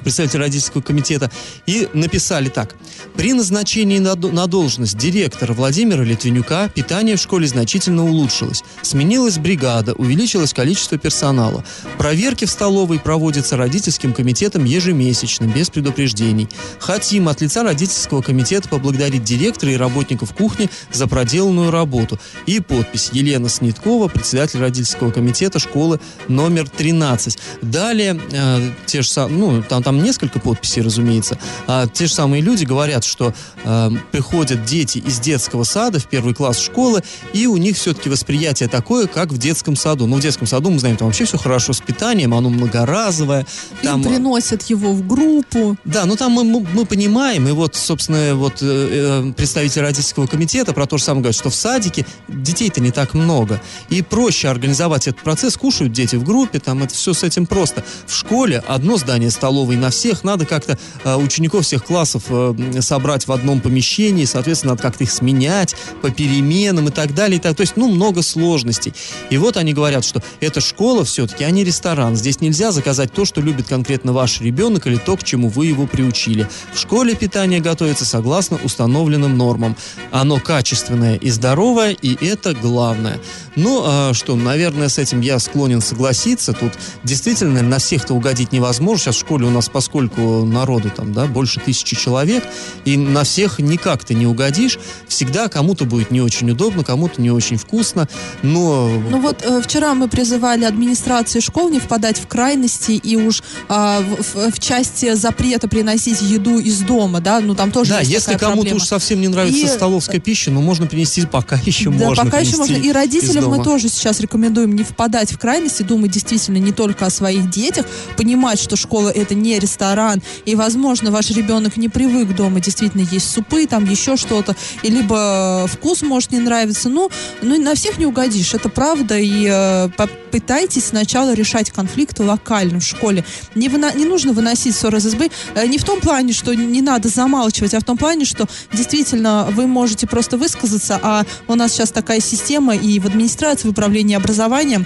представители 0.09 0.41
родительского 0.41 0.81
комитета, 0.81 1.29
и 1.67 1.87
написали 1.93 2.49
так. 2.49 2.75
При 3.15 3.33
назначении 3.33 3.99
на, 3.99 4.15
до- 4.15 4.31
на 4.31 4.47
должность 4.47 4.97
директора 4.97 5.53
Владимира 5.53 6.03
Литвинюка 6.03 6.67
питание 6.73 7.15
в 7.15 7.19
школе 7.19 7.47
значительно 7.47 8.05
улучшилось. 8.05 8.63
Сменилась 8.81 9.37
бригада, 9.37 9.93
увеличилось 9.93 10.51
количество 10.51 10.97
персонала. 10.97 11.63
Проверки 11.99 12.45
в 12.45 12.49
столовой 12.49 12.99
проводятся 12.99 13.55
родительским 13.55 14.13
комитетом 14.13 14.65
ежемесячно, 14.65 15.45
без 15.45 15.69
предупреждений. 15.69 16.49
Хотим 16.79 17.29
от 17.29 17.41
лица 17.41 17.61
родительского 17.61 18.23
комитета 18.23 18.67
поблагодарить 18.67 19.23
директора 19.23 19.73
и 19.73 19.77
работников 19.77 20.33
кухни 20.33 20.71
за 20.91 21.05
проделанную 21.05 21.69
работу. 21.69 22.19
И 22.47 22.59
подпись 22.61 23.11
Елена 23.13 23.47
Сниткова, 23.47 24.07
председатель 24.07 24.59
родительского 24.59 25.11
комитета 25.11 25.59
школы 25.59 25.99
номер 26.27 26.67
13. 26.67 27.37
Далее, 27.61 28.19
э, 28.31 28.71
те 28.87 29.03
же 29.03 29.09
ну, 29.27 29.61
там, 29.61 29.83
там 29.83 29.98
несколько 29.99 30.39
подписей, 30.39 30.81
разумеется, 30.81 31.37
а 31.67 31.87
те 31.87 32.07
же 32.07 32.13
самые 32.13 32.41
люди 32.41 32.65
говорят, 32.65 33.03
что 33.03 33.33
э, 33.63 33.89
приходят 34.11 34.63
дети 34.65 34.97
из 34.99 35.19
детского 35.19 35.63
сада 35.63 35.99
в 35.99 36.05
первый 36.07 36.33
класс 36.33 36.59
школы, 36.59 37.01
и 37.33 37.47
у 37.47 37.57
них 37.57 37.75
все-таки 37.77 38.09
восприятие 38.09 38.69
такое, 38.69 39.07
как 39.07 39.29
в 39.31 39.37
детском 39.37 39.75
саду. 39.75 40.07
Ну, 40.07 40.17
в 40.17 40.21
детском 40.21 40.47
саду, 40.47 40.69
мы 40.69 40.79
знаем, 40.79 40.97
там 40.97 41.07
вообще 41.07 41.25
все 41.25 41.37
хорошо 41.37 41.73
с 41.73 41.81
питанием, 41.81 42.33
оно 42.33 42.49
многоразовое. 42.49 43.41
Им 43.81 43.87
Там, 43.89 44.03
приносят 44.03 44.63
его 44.69 44.93
в 44.93 45.05
группу. 45.07 45.77
да, 45.85 46.05
ну 46.05 46.15
там 46.15 46.31
мы, 46.31 46.43
мы- 46.43 46.65
мы 46.73 46.85
понимаем, 46.85 47.47
и 47.47 47.51
вот, 47.51 47.75
собственно, 47.75 48.35
вот 48.35 48.61
э, 48.61 49.23
э, 49.29 49.33
представитель 49.33 49.81
родительского 49.81 50.27
комитета 50.27 50.73
про 50.73 50.85
то 50.85 50.97
же 50.97 51.03
самое 51.03 51.21
говорит, 51.23 51.37
что 51.39 51.49
в 51.49 51.55
садике 51.55 52.05
детей-то 52.27 52.81
не 52.81 52.91
так 52.91 53.13
много, 53.13 53.61
и 53.89 54.01
проще 54.01 54.47
организовать 54.49 55.07
этот 55.07 55.21
процесс, 55.21 55.57
кушают 55.57 55.93
дети 55.93 56.15
в 56.15 56.23
группе, 56.23 56.59
там 56.59 56.83
это 56.83 56.93
все 56.93 57.13
с 57.13 57.23
этим 57.23 57.45
просто. 57.45 57.83
В 58.07 58.13
школе 58.15 58.63
одно 58.67 58.97
здание 58.97 59.29
столовой 59.31 59.75
на 59.79 59.89
всех, 59.89 60.23
надо 60.23 60.45
как-то 60.45 60.77
э, 61.03 61.15
учеников 61.15 61.65
всех 61.65 61.85
классов 61.85 62.23
э, 62.29 62.81
собрать 62.81 63.27
в 63.27 63.31
одном 63.31 63.61
помещении, 63.61 64.25
соответственно, 64.25 64.73
надо 64.73 64.83
как-то 64.83 65.03
их 65.03 65.11
сменять 65.11 65.75
по 66.01 66.11
переменам 66.11 66.87
и 66.87 66.91
так 66.91 67.13
далее. 67.13 67.37
И 67.37 67.41
так. 67.41 67.55
То 67.55 67.61
есть, 67.61 67.73
ну, 67.75 67.89
много 67.89 68.21
сложностей. 68.21 68.93
И 69.29 69.37
вот 69.37 69.57
они 69.57 69.73
говорят, 69.73 70.05
что 70.05 70.21
эта 70.39 70.61
школа 70.61 71.03
все-таки, 71.03 71.43
а 71.43 71.51
не 71.51 71.63
ресторан. 71.63 72.15
Здесь 72.15 72.41
нельзя 72.41 72.71
заказать 72.71 73.13
то, 73.13 73.25
что 73.25 73.41
любит 73.41 73.67
конкретно 73.67 74.13
ваш 74.13 74.41
ребенок 74.41 74.87
или 74.87 74.97
то, 74.97 75.17
к 75.17 75.23
чему 75.23 75.49
вы 75.49 75.67
его 75.67 75.87
приучили. 75.87 76.47
В 76.73 76.79
школе 76.79 77.15
питание 77.15 77.59
готовится 77.59 78.05
согласно 78.05 78.59
установленным 78.63 79.37
нормам. 79.37 79.75
Оно 80.11 80.39
качественное 80.39 81.15
и 81.15 81.29
здоровое, 81.29 81.91
и 81.91 82.25
это 82.25 82.53
главное. 82.53 83.19
Ну, 83.55 83.83
а 83.85 84.13
что, 84.13 84.35
наверное, 84.35 84.89
с 84.89 84.97
этим 84.97 85.21
я 85.21 85.39
склонен 85.39 85.81
согласиться. 85.81 86.53
Тут 86.53 86.73
действительно 87.03 87.61
на 87.61 87.79
всех-то 87.79 88.13
угодить 88.13 88.51
невозможно. 88.51 88.99
Сейчас 88.99 89.15
в 89.15 89.19
школе 89.19 89.45
у 89.45 89.49
нас, 89.49 89.68
поскольку 89.71 90.45
народу 90.45 90.91
там, 90.95 91.13
да, 91.13 91.25
больше 91.25 91.59
тысячи 91.59 91.95
человек, 91.95 92.43
и 92.85 92.97
на 92.97 93.23
всех 93.23 93.59
никак 93.59 94.03
ты 94.03 94.13
не 94.13 94.25
угодишь. 94.25 94.79
Всегда 95.07 95.47
кому-то 95.47 95.85
будет 95.85 96.11
не 96.11 96.21
очень 96.21 96.49
удобно, 96.51 96.83
кому-то 96.83 97.21
не 97.21 97.31
очень 97.31 97.57
вкусно, 97.57 98.07
но... 98.41 98.89
Ну 99.09 99.21
вот 99.21 99.43
э, 99.43 99.61
вчера 99.63 99.93
мы 99.93 100.07
призывали 100.07 100.65
администрации 100.65 101.39
школ 101.39 101.69
не 101.69 101.79
впадать 101.79 102.19
в 102.19 102.27
крайности 102.27 102.91
и 102.91 103.15
уж 103.15 103.41
э, 103.67 103.99
в, 103.99 104.51
в 104.51 104.59
части 104.59 105.13
запрета 105.15 105.67
приносить 105.67 106.21
еду 106.21 106.59
из 106.59 106.81
дома, 106.81 107.19
да, 107.19 107.39
ну 107.39 107.55
там 107.55 107.71
тоже 107.71 107.91
Да, 107.91 107.99
если 107.99 108.35
кому-то 108.35 108.75
уж 108.75 108.83
совсем 108.83 109.21
не 109.21 109.27
нравится 109.27 109.65
И- 109.65 109.67
столовская 109.67 110.19
пища, 110.19 110.51
но 110.51 110.61
можно 110.61 110.87
принести 110.87 111.25
пока 111.25 111.59
еще 111.65 111.89
Да, 111.91 112.07
можно 112.07 112.25
пока 112.25 112.39
еще 112.39 112.57
можно. 112.57 112.75
И 112.75 112.91
родителям 112.91 113.49
мы 113.49 113.63
тоже 113.63 113.89
сейчас 113.89 114.19
рекомендуем 114.19 114.75
не 114.75 114.83
впадать 114.83 115.31
в 115.31 115.37
крайности, 115.37 115.83
думать 115.83 116.11
действительно 116.11 116.57
не 116.57 116.71
только 116.71 117.05
о 117.05 117.09
своих 117.09 117.49
детях, 117.49 117.85
понимать, 118.17 118.59
что 118.59 118.75
школа 118.75 119.09
это 119.09 119.35
не 119.35 119.58
ресторан, 119.59 120.21
и, 120.45 120.55
возможно, 120.55 121.11
ваш 121.11 121.29
ребенок 121.31 121.77
не 121.77 121.89
привык 121.89 122.35
дома 122.35 122.59
действительно 122.59 123.07
есть 123.11 123.29
супы, 123.29 123.67
там 123.67 123.85
еще 123.85 124.17
что-то, 124.17 124.55
и 124.83 124.89
либо 124.89 125.67
вкус 125.67 126.01
может 126.01 126.31
не 126.31 126.39
нравиться. 126.39 126.89
Ну, 126.89 127.09
ну 127.41 127.61
на 127.61 127.75
всех 127.75 127.97
не 127.97 128.05
угодишь, 128.05 128.53
это 128.53 128.69
правда, 128.69 129.17
и 129.17 129.47
э, 129.49 129.89
попытайтесь 129.97 130.85
сначала 130.85 131.33
решать 131.33 131.71
конфликты 131.71 132.23
локально 132.23 132.79
в 132.79 132.83
школе. 132.83 133.23
Не, 133.55 133.67
выно- 133.67 133.95
не 133.95 134.05
нужно 134.05 134.33
выносить 134.33 134.75
ссоры 134.75 134.97
из 134.97 135.05
избы, 135.05 135.29
э, 135.55 135.67
не 135.67 135.77
в 135.77 135.83
том 135.83 135.99
плане, 135.99 136.33
что 136.33 136.53
не 136.53 136.81
надо 136.81 137.09
замалчивать, 137.09 137.73
а 137.73 137.79
в 137.79 137.83
том 137.83 137.97
плане, 137.97 138.25
что 138.25 138.47
действительно 138.73 139.47
вы 139.51 139.67
можете 139.67 140.07
просто 140.07 140.37
высказаться, 140.37 140.99
а 141.01 141.25
у 141.47 141.55
нас 141.55 141.73
сейчас 141.73 141.91
такая 141.91 142.19
система 142.19 142.75
и 142.75 142.99
в 142.99 143.05
администрации, 143.05 143.67
в 143.67 143.71
управлении 143.71 144.15
образованием 144.15 144.85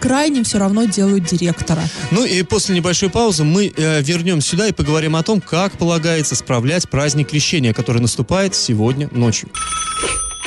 крайним 0.00 0.44
все 0.44 0.58
равно 0.58 0.84
делают 0.84 1.24
директора. 1.24 1.82
Ну 2.10 2.24
и 2.24 2.42
после 2.42 2.74
небольшой 2.74 3.10
паузы 3.10 3.44
мы 3.44 3.72
э, 3.74 4.02
вернемся 4.02 4.50
сюда 4.50 4.68
и 4.68 4.72
поговорим 4.72 5.16
о 5.16 5.22
том, 5.22 5.40
как 5.40 5.72
полагается 5.72 6.34
справлять 6.34 6.88
праздник 6.88 7.30
Крещения, 7.30 7.72
который 7.72 8.02
наступает 8.02 8.54
сегодня 8.54 9.08
ночью. 9.12 9.48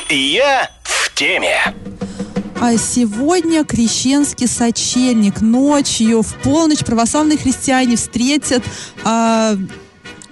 Я 0.08 0.70
в 0.82 1.12
теме. 1.14 1.74
А 2.60 2.76
сегодня 2.78 3.64
крещенский 3.64 4.46
сочельник. 4.46 5.40
Ночью, 5.40 6.22
в 6.22 6.34
полночь 6.36 6.80
православные 6.80 7.36
христиане 7.36 7.96
встретят 7.96 8.62
а, 9.04 9.56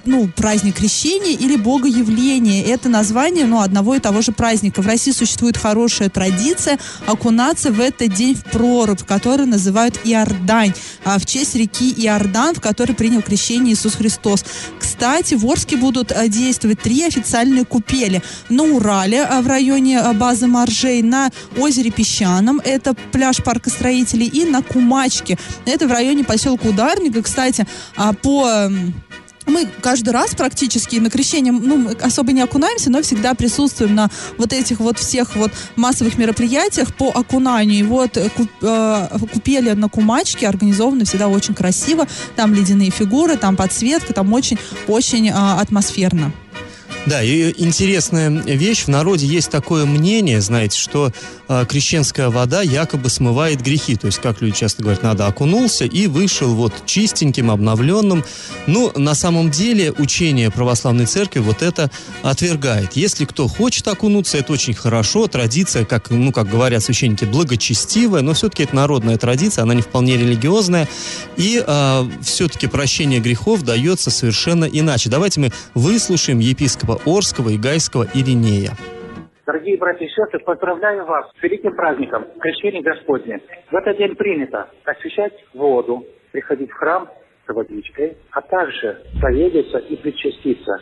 ну, 0.07 0.29
праздник 0.29 0.77
крещения 0.77 1.37
или 1.37 1.57
богоявления. 1.57 2.65
Это 2.65 2.89
название 2.89 3.47
ну, 3.47 3.61
одного 3.61 3.95
и 3.95 4.01
того 4.01 4.21
же 4.23 4.33
праздника. 4.33 4.83
В 4.83 4.87
России 4.87 5.13
существует 5.13 5.57
хорошая 5.57 6.11
традиция 6.11 6.79
окунаться 7.07 7.71
в 7.71 7.81
этот 7.81 8.15
день 8.15 8.35
в 8.35 8.45
прорубь, 8.45 9.03
который 9.03 9.47
называют 9.47 9.99
Иордань, 10.05 10.73
а, 11.05 11.19
в 11.19 11.27
честь 11.27 11.55
реки 11.55 11.93
Иордан, 11.97 12.55
в 12.55 12.61
которой 12.61 12.93
принял 12.93 13.23
крещение 13.23 13.75
Иисус 13.75 13.95
Христос. 13.95 14.45
Кстати, 14.79 15.35
в 15.35 15.47
Орске 15.47 15.77
будут 15.77 16.13
а, 16.13 16.29
действовать 16.29 16.81
три 16.81 17.05
официальные 17.05 17.65
купели. 17.65 18.23
На 18.49 18.65
Урале, 18.65 19.23
а, 19.23 19.41
в 19.43 19.47
районе 19.47 20.01
базы 20.15 20.47
Моржей, 20.47 21.03
на 21.03 21.31
озере 21.57 21.91
Песчаном, 21.91 22.61
это 22.65 22.95
пляж 23.13 23.43
парка 23.43 23.71
строителей, 23.71 24.27
и 24.27 24.45
на 24.45 24.63
Кумачке, 24.63 25.39
это 25.65 25.87
в 25.87 25.93
районе 25.93 26.25
поселка 26.25 26.69
Ударника. 26.69 27.23
Кстати, 27.23 27.67
по... 28.23 28.71
мы 29.47 29.69
каждый 29.83 30.11
раз 30.11 30.35
практически 30.35 30.97
на 30.97 31.11
крещение, 31.11 31.53
ну, 31.53 31.91
особо 32.01 32.33
не 32.33 32.41
окунаемся, 32.41 32.91
но 32.91 33.03
всегда 33.03 33.35
присутствуем 33.35 33.95
на 33.95 34.11
вот 34.39 34.53
этих 34.53 34.81
вот 34.81 34.99
всех 34.99 35.37
вот 35.37 35.53
массовых 35.77 36.19
мероприятиях 36.19 36.95
по 36.95 37.11
окунанию. 37.11 37.81
И 37.81 37.83
вот 37.83 38.17
э, 38.17 38.31
куп- 38.31 38.49
э, 38.63 39.19
купели 39.33 39.73
на 39.73 39.89
Кумачке 39.89 40.49
организованы 40.49 41.05
всегда 41.05 41.29
очень 41.29 41.55
красиво. 41.55 42.07
Там 42.37 42.55
ледяные 42.55 42.91
фигуры, 42.91 43.37
там 43.37 43.57
подсветка, 43.57 44.13
там 44.13 44.33
очень-очень 44.33 45.31
атмосферно. 45.31 46.33
Да, 47.07 47.23
и 47.23 47.53
интересная 47.63 48.31
вещь. 48.31 48.85
В 48.85 48.89
народе 48.89 49.27
есть 49.27 49.51
такое 49.51 49.85
мнение, 49.85 50.41
знаете, 50.41 50.79
что 50.79 51.13
э, 51.49 51.67
крещенская 51.69 52.31
вода 52.31 52.63
якобы 52.63 53.11
смывает 53.11 53.61
грехи. 53.61 53.95
То 53.95 54.07
есть, 54.07 54.21
как 54.21 54.41
люди 54.41 54.57
часто 54.57 54.83
говорят, 54.83 55.03
надо 55.03 55.27
окунулся 55.27 55.85
и 55.85 56.07
вышел 56.07 56.55
вот 56.55 56.73
чистеньким, 56.87 57.51
обновленным. 57.51 58.25
Ну, 58.67 58.91
на 58.97 59.15
самом 59.15 59.51
деле, 59.51 59.93
учение 59.93 60.51
православной 60.51 61.05
церкви 61.05 61.41
вот 61.41 61.61
это 61.61 61.91
отвергает. 62.23 62.95
Если 62.95 63.27
кто 63.27 63.49
хочет 63.49 63.87
окунуться, 63.87 64.39
это 64.39 64.55
очень 64.55 64.73
хорошо. 64.73 65.27
Традиция, 65.27 65.85
как, 65.85 66.09
ну, 66.09 66.33
как 66.33 66.49
говорят 66.49 66.83
священники, 66.83 67.27
благочестивая, 67.27 68.23
но 68.23 68.33
все-таки 68.33 68.63
это 68.63 68.75
народная 68.77 69.19
традиция, 69.19 69.63
она 69.63 69.75
не 69.75 69.83
вполне 69.83 70.17
религиозная. 70.17 70.89
И 71.37 71.63
все-таки 72.23 72.67
прощение 72.67 73.21
грехов 73.21 73.61
дается 73.61 74.11
совершенно 74.11 74.65
иначе. 74.65 75.11
Давайте 75.11 75.41
мы 75.41 75.53
выслушаем 75.75 76.39
епископа 76.39 76.94
Орского 77.07 77.51
и 77.51 77.59
Гайского 77.59 78.05
Иринея. 78.15 78.73
Дорогие 79.47 79.77
братья 79.77 80.07
и 80.07 80.09
сестры, 80.09 80.41
поздравляю 80.41 81.05
вас 81.05 81.31
с 81.39 81.43
великим 81.43 81.77
праздником, 81.77 82.25
Крещение 82.41 82.83
Господне. 82.83 83.41
В 83.71 83.75
этот 83.75 83.99
день 83.99 84.15
принято 84.17 84.71
освещать 84.85 85.35
воду, 85.53 86.05
приходить 86.33 86.71
в 86.71 86.75
храм 86.75 87.09
с 87.47 87.53
водичкой, 87.53 88.17
а 88.31 88.41
также 88.41 89.03
проедиться 89.21 89.79
и 89.79 89.97
причаститься. 89.97 90.79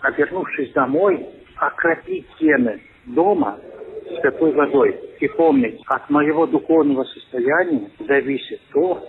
А 0.00 0.10
вернувшись 0.12 0.72
домой, 0.72 1.26
окропить 1.56 2.26
стены 2.36 2.80
дома 3.04 3.58
святой 4.20 4.52
водой. 4.52 4.98
И 5.20 5.28
помнить, 5.28 5.80
от 5.86 6.08
моего 6.08 6.46
духовного 6.46 7.04
состояния 7.04 7.90
зависит 8.08 8.60
то, 8.72 9.06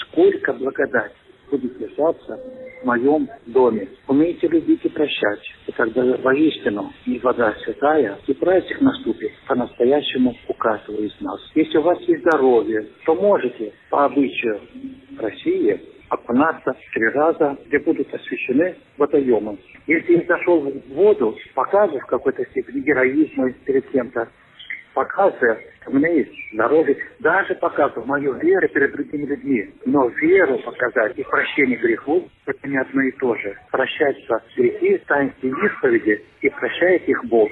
сколько 0.00 0.52
благодать 0.52 1.12
будет 1.52 1.78
лежаться 1.78 2.40
в 2.82 2.86
моем 2.86 3.28
доме. 3.46 3.88
Умейте 4.08 4.48
любить 4.48 4.84
и 4.84 4.88
прощать, 4.88 5.40
и 5.66 5.72
тогда 5.72 6.02
воистину 6.22 6.92
и 7.06 7.18
вода 7.18 7.54
святая, 7.64 8.18
и 8.26 8.32
праздник 8.34 8.80
наступит 8.80 9.30
по-настоящему 9.46 10.34
у 10.48 10.54
из 10.94 11.12
нас. 11.20 11.40
Если 11.54 11.78
у 11.78 11.82
вас 11.82 12.00
есть 12.00 12.22
здоровье, 12.22 12.86
то 13.04 13.14
можете 13.14 13.72
по 13.90 14.06
обычаю 14.06 14.60
России 15.18 15.80
окунаться 16.08 16.74
три 16.92 17.08
раза, 17.08 17.56
где 17.66 17.78
будут 17.78 18.12
освящены 18.12 18.76
водоемы. 18.98 19.58
Если 19.86 20.16
я 20.16 20.24
зашел 20.26 20.60
в 20.60 20.94
воду, 20.94 21.36
показывая 21.54 22.00
в 22.00 22.06
какой-то 22.06 22.44
степени 22.50 22.80
героизм 22.80 23.54
перед 23.64 23.88
кем-то, 23.90 24.28
показывая, 24.94 25.58
что 25.80 25.90
у 25.90 25.98
здоровье, 26.52 26.96
даже 27.20 27.54
показывая 27.54 28.06
мою 28.06 28.34
веру 28.34 28.68
перед 28.68 28.92
другими 28.92 29.26
людьми. 29.26 29.70
Но 29.84 30.08
веру 30.08 30.58
показать 30.58 31.18
и 31.18 31.22
прощение 31.22 31.78
грехов– 31.78 32.24
это 32.46 32.68
не 32.68 32.78
одно 32.78 33.02
и 33.02 33.10
то 33.12 33.34
же. 33.36 33.56
Прощаются 33.70 34.42
грехи 34.56 34.98
в 34.98 35.06
таинстве 35.06 35.50
исповеди 35.50 36.24
и 36.40 36.48
прощает 36.48 37.08
их 37.08 37.24
Бог. 37.26 37.50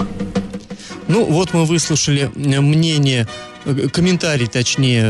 Ну, 1.08 1.24
вот 1.24 1.52
мы 1.54 1.64
выслушали 1.64 2.28
мнение 2.36 3.26
комментарий, 3.92 4.46
точнее, 4.46 5.04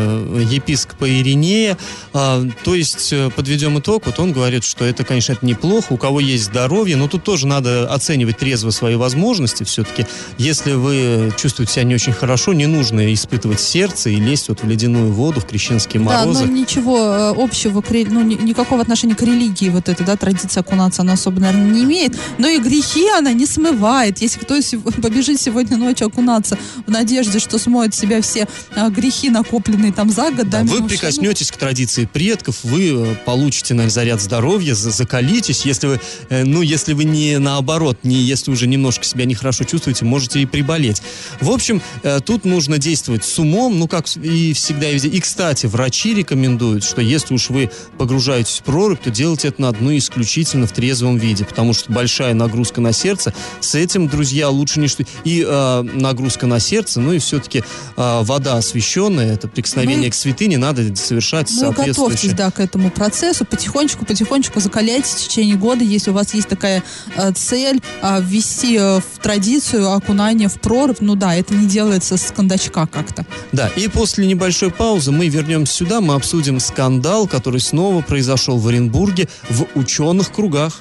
епископа 0.51 1.09
Иринея. 1.09 1.79
А, 2.13 2.43
то 2.65 2.75
есть, 2.75 3.13
э, 3.13 3.31
подведем 3.31 3.79
итог, 3.79 4.07
вот 4.07 4.19
он 4.19 4.33
говорит, 4.33 4.65
что 4.65 4.85
это, 4.85 5.05
конечно, 5.05 5.33
это 5.33 5.47
неплохо, 5.47 5.93
у 5.93 5.97
кого 5.97 6.21
есть 6.21 6.45
здоровье, 6.45 6.97
но 6.97 7.09
тут 7.09 7.25
тоже 7.25 7.47
надо 7.47 7.93
оценивать 7.93 8.39
трезво 8.39 8.71
свои 8.71 8.97
возможности 8.97 9.65
все-таки. 9.65 10.07
Если 10.39 10.73
вы 10.73 11.33
чувствуете 11.41 11.73
себя 11.73 11.85
не 11.85 11.95
очень 11.95 12.13
хорошо, 12.13 12.53
не 12.53 12.67
нужно 12.67 13.13
испытывать 13.13 13.61
сердце 13.61 14.11
и 14.11 14.17
лезть 14.17 14.49
вот 14.49 14.63
в 14.63 14.69
ледяную 14.69 15.13
воду, 15.13 15.41
в 15.41 15.47
крещенские 15.47 16.03
морозы. 16.03 16.41
Да, 16.41 16.47
но 16.47 16.53
ничего 16.53 16.99
э, 16.99 17.35
общего, 17.37 17.83
ну, 18.09 18.23
ни- 18.23 18.35
никакого 18.35 18.83
отношения 18.83 19.15
к 19.15 19.23
религии 19.23 19.69
вот 19.69 19.89
эта, 19.89 20.03
да, 20.05 20.17
традиция 20.17 20.63
окунаться, 20.63 21.03
она 21.03 21.13
особо, 21.13 21.41
наверное, 21.41 21.71
не 21.71 21.85
имеет. 21.85 22.19
Но 22.39 22.49
и 22.49 22.59
грехи 22.59 23.09
она 23.09 23.33
не 23.33 23.47
смывает. 23.47 24.21
Если 24.21 24.41
кто 24.41 24.57
побежит 25.03 25.41
сегодня 25.41 25.77
ночью 25.77 26.09
окунаться 26.09 26.59
в 26.87 26.91
надежде, 26.91 27.39
что 27.39 27.59
смоет 27.59 27.95
себя 27.95 28.21
все 28.21 28.40
все 28.41 28.49
а, 28.77 28.91
грехи, 28.91 29.31
накопленные 29.31 29.93
там 29.93 30.11
за 30.11 30.31
год. 30.31 30.49
Да, 30.49 30.59
да, 30.59 30.59
вы 30.61 30.77
минувшие. 30.77 30.99
прикоснетесь 30.99 31.51
к 31.51 31.57
традиции 31.57 32.07
предков, 32.07 32.63
вы 32.63 32.91
э, 32.91 33.15
получите 33.25 33.75
на 33.75 33.89
заряд 33.89 34.21
здоровья, 34.21 34.75
за- 34.75 34.91
закалитесь. 34.91 35.65
Если 35.65 35.87
вы, 35.87 36.01
э, 36.29 36.45
ну, 36.45 36.63
если 36.63 36.93
вы 36.93 37.05
не 37.05 37.39
наоборот, 37.39 37.99
не 38.03 38.17
если 38.17 38.51
уже 38.51 38.67
немножко 38.67 39.05
себя 39.05 39.25
нехорошо 39.25 39.65
чувствуете, 39.65 40.05
можете 40.05 40.41
и 40.41 40.47
приболеть. 40.47 41.03
В 41.41 41.51
общем, 41.51 41.83
э, 42.03 42.21
тут 42.25 42.45
нужно 42.45 42.79
действовать 42.79 43.25
с 43.25 43.39
умом, 43.39 43.79
ну, 43.79 43.89
как 43.89 44.07
и 44.17 44.53
всегда 44.53 44.91
и 44.91 44.95
везде. 44.95 45.09
И, 45.09 45.21
кстати, 45.21 45.67
врачи 45.67 46.15
рекомендуют, 46.15 46.85
что 46.85 47.01
если 47.01 47.35
уж 47.35 47.51
вы 47.51 47.71
погружаетесь 47.99 48.59
в 48.59 48.63
прорубь, 48.63 49.01
то 49.01 49.11
делайте 49.11 49.49
это 49.49 49.61
на 49.63 49.73
дну 49.73 49.97
исключительно 49.97 50.67
в 50.67 50.73
трезвом 50.73 51.19
виде, 51.19 51.45
потому 51.45 51.73
что 51.73 51.93
большая 51.93 52.35
нагрузка 52.35 52.81
на 52.81 52.93
сердце. 52.93 53.35
С 53.61 53.75
этим, 53.75 54.09
друзья, 54.09 54.49
лучше 54.49 54.81
не 54.81 54.89
что... 54.89 55.05
И 55.25 55.45
э, 55.47 55.83
нагрузка 55.83 56.47
на 56.47 56.61
сердце, 56.61 57.01
ну 57.01 57.13
и 57.13 57.19
все-таки 57.19 57.63
э, 57.97 58.21
вода 58.31 58.59
освященная, 58.59 59.35
это 59.35 59.49
прикосновение 59.49 60.05
Ну, 60.07 60.11
к 60.13 60.15
святыне 60.15 60.57
надо 60.57 60.95
совершать 60.95 61.51
Ну, 61.51 61.71
готовьтесь, 61.73 61.97
соответствующе. 61.97 62.37
да, 62.37 62.51
к 62.53 62.61
этому 62.61 62.93
процессу. 62.93 63.45
Потихонечку, 63.45 64.07
потихонечку 64.07 64.61
закаляйтесь 64.61 65.11
в 65.11 65.29
течение 65.29 65.57
года, 65.57 65.83
если 65.83 66.13
у 66.13 66.15
вас 66.15 66.33
есть 66.33 66.49
такая 66.49 66.85
э, 67.17 67.33
цель 67.33 67.83
э, 68.03 68.21
ввести 68.23 68.77
э, 68.79 69.01
в 69.01 69.19
традицию 69.21 69.91
окунания 69.93 70.49
в 70.49 70.61
прорубь. 70.61 70.99
Ну 71.01 71.17
да, 71.17 71.35
это 71.35 71.55
не 71.55 71.67
делается 71.67 72.17
с 72.17 72.31
кондачка 72.31 72.87
как-то. 72.87 73.27
Да, 73.51 73.69
и 73.75 73.89
после 73.89 74.29
небольшой 74.29 74.71
паузы 74.71 75.11
мы 75.11 75.27
вернемся 75.27 75.75
сюда, 75.75 76.01
мы 76.01 76.15
обсудим 76.15 76.61
скандал, 76.61 77.27
который 77.27 77.61
снова 77.61 78.01
произошел 78.01 78.59
в 78.59 78.69
Оренбурге 78.69 79.29
в 79.49 79.67
ученых 79.75 80.31
кругах. 80.31 80.79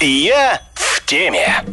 Я 0.00 0.60
в 0.74 1.04
теме. 1.06 1.64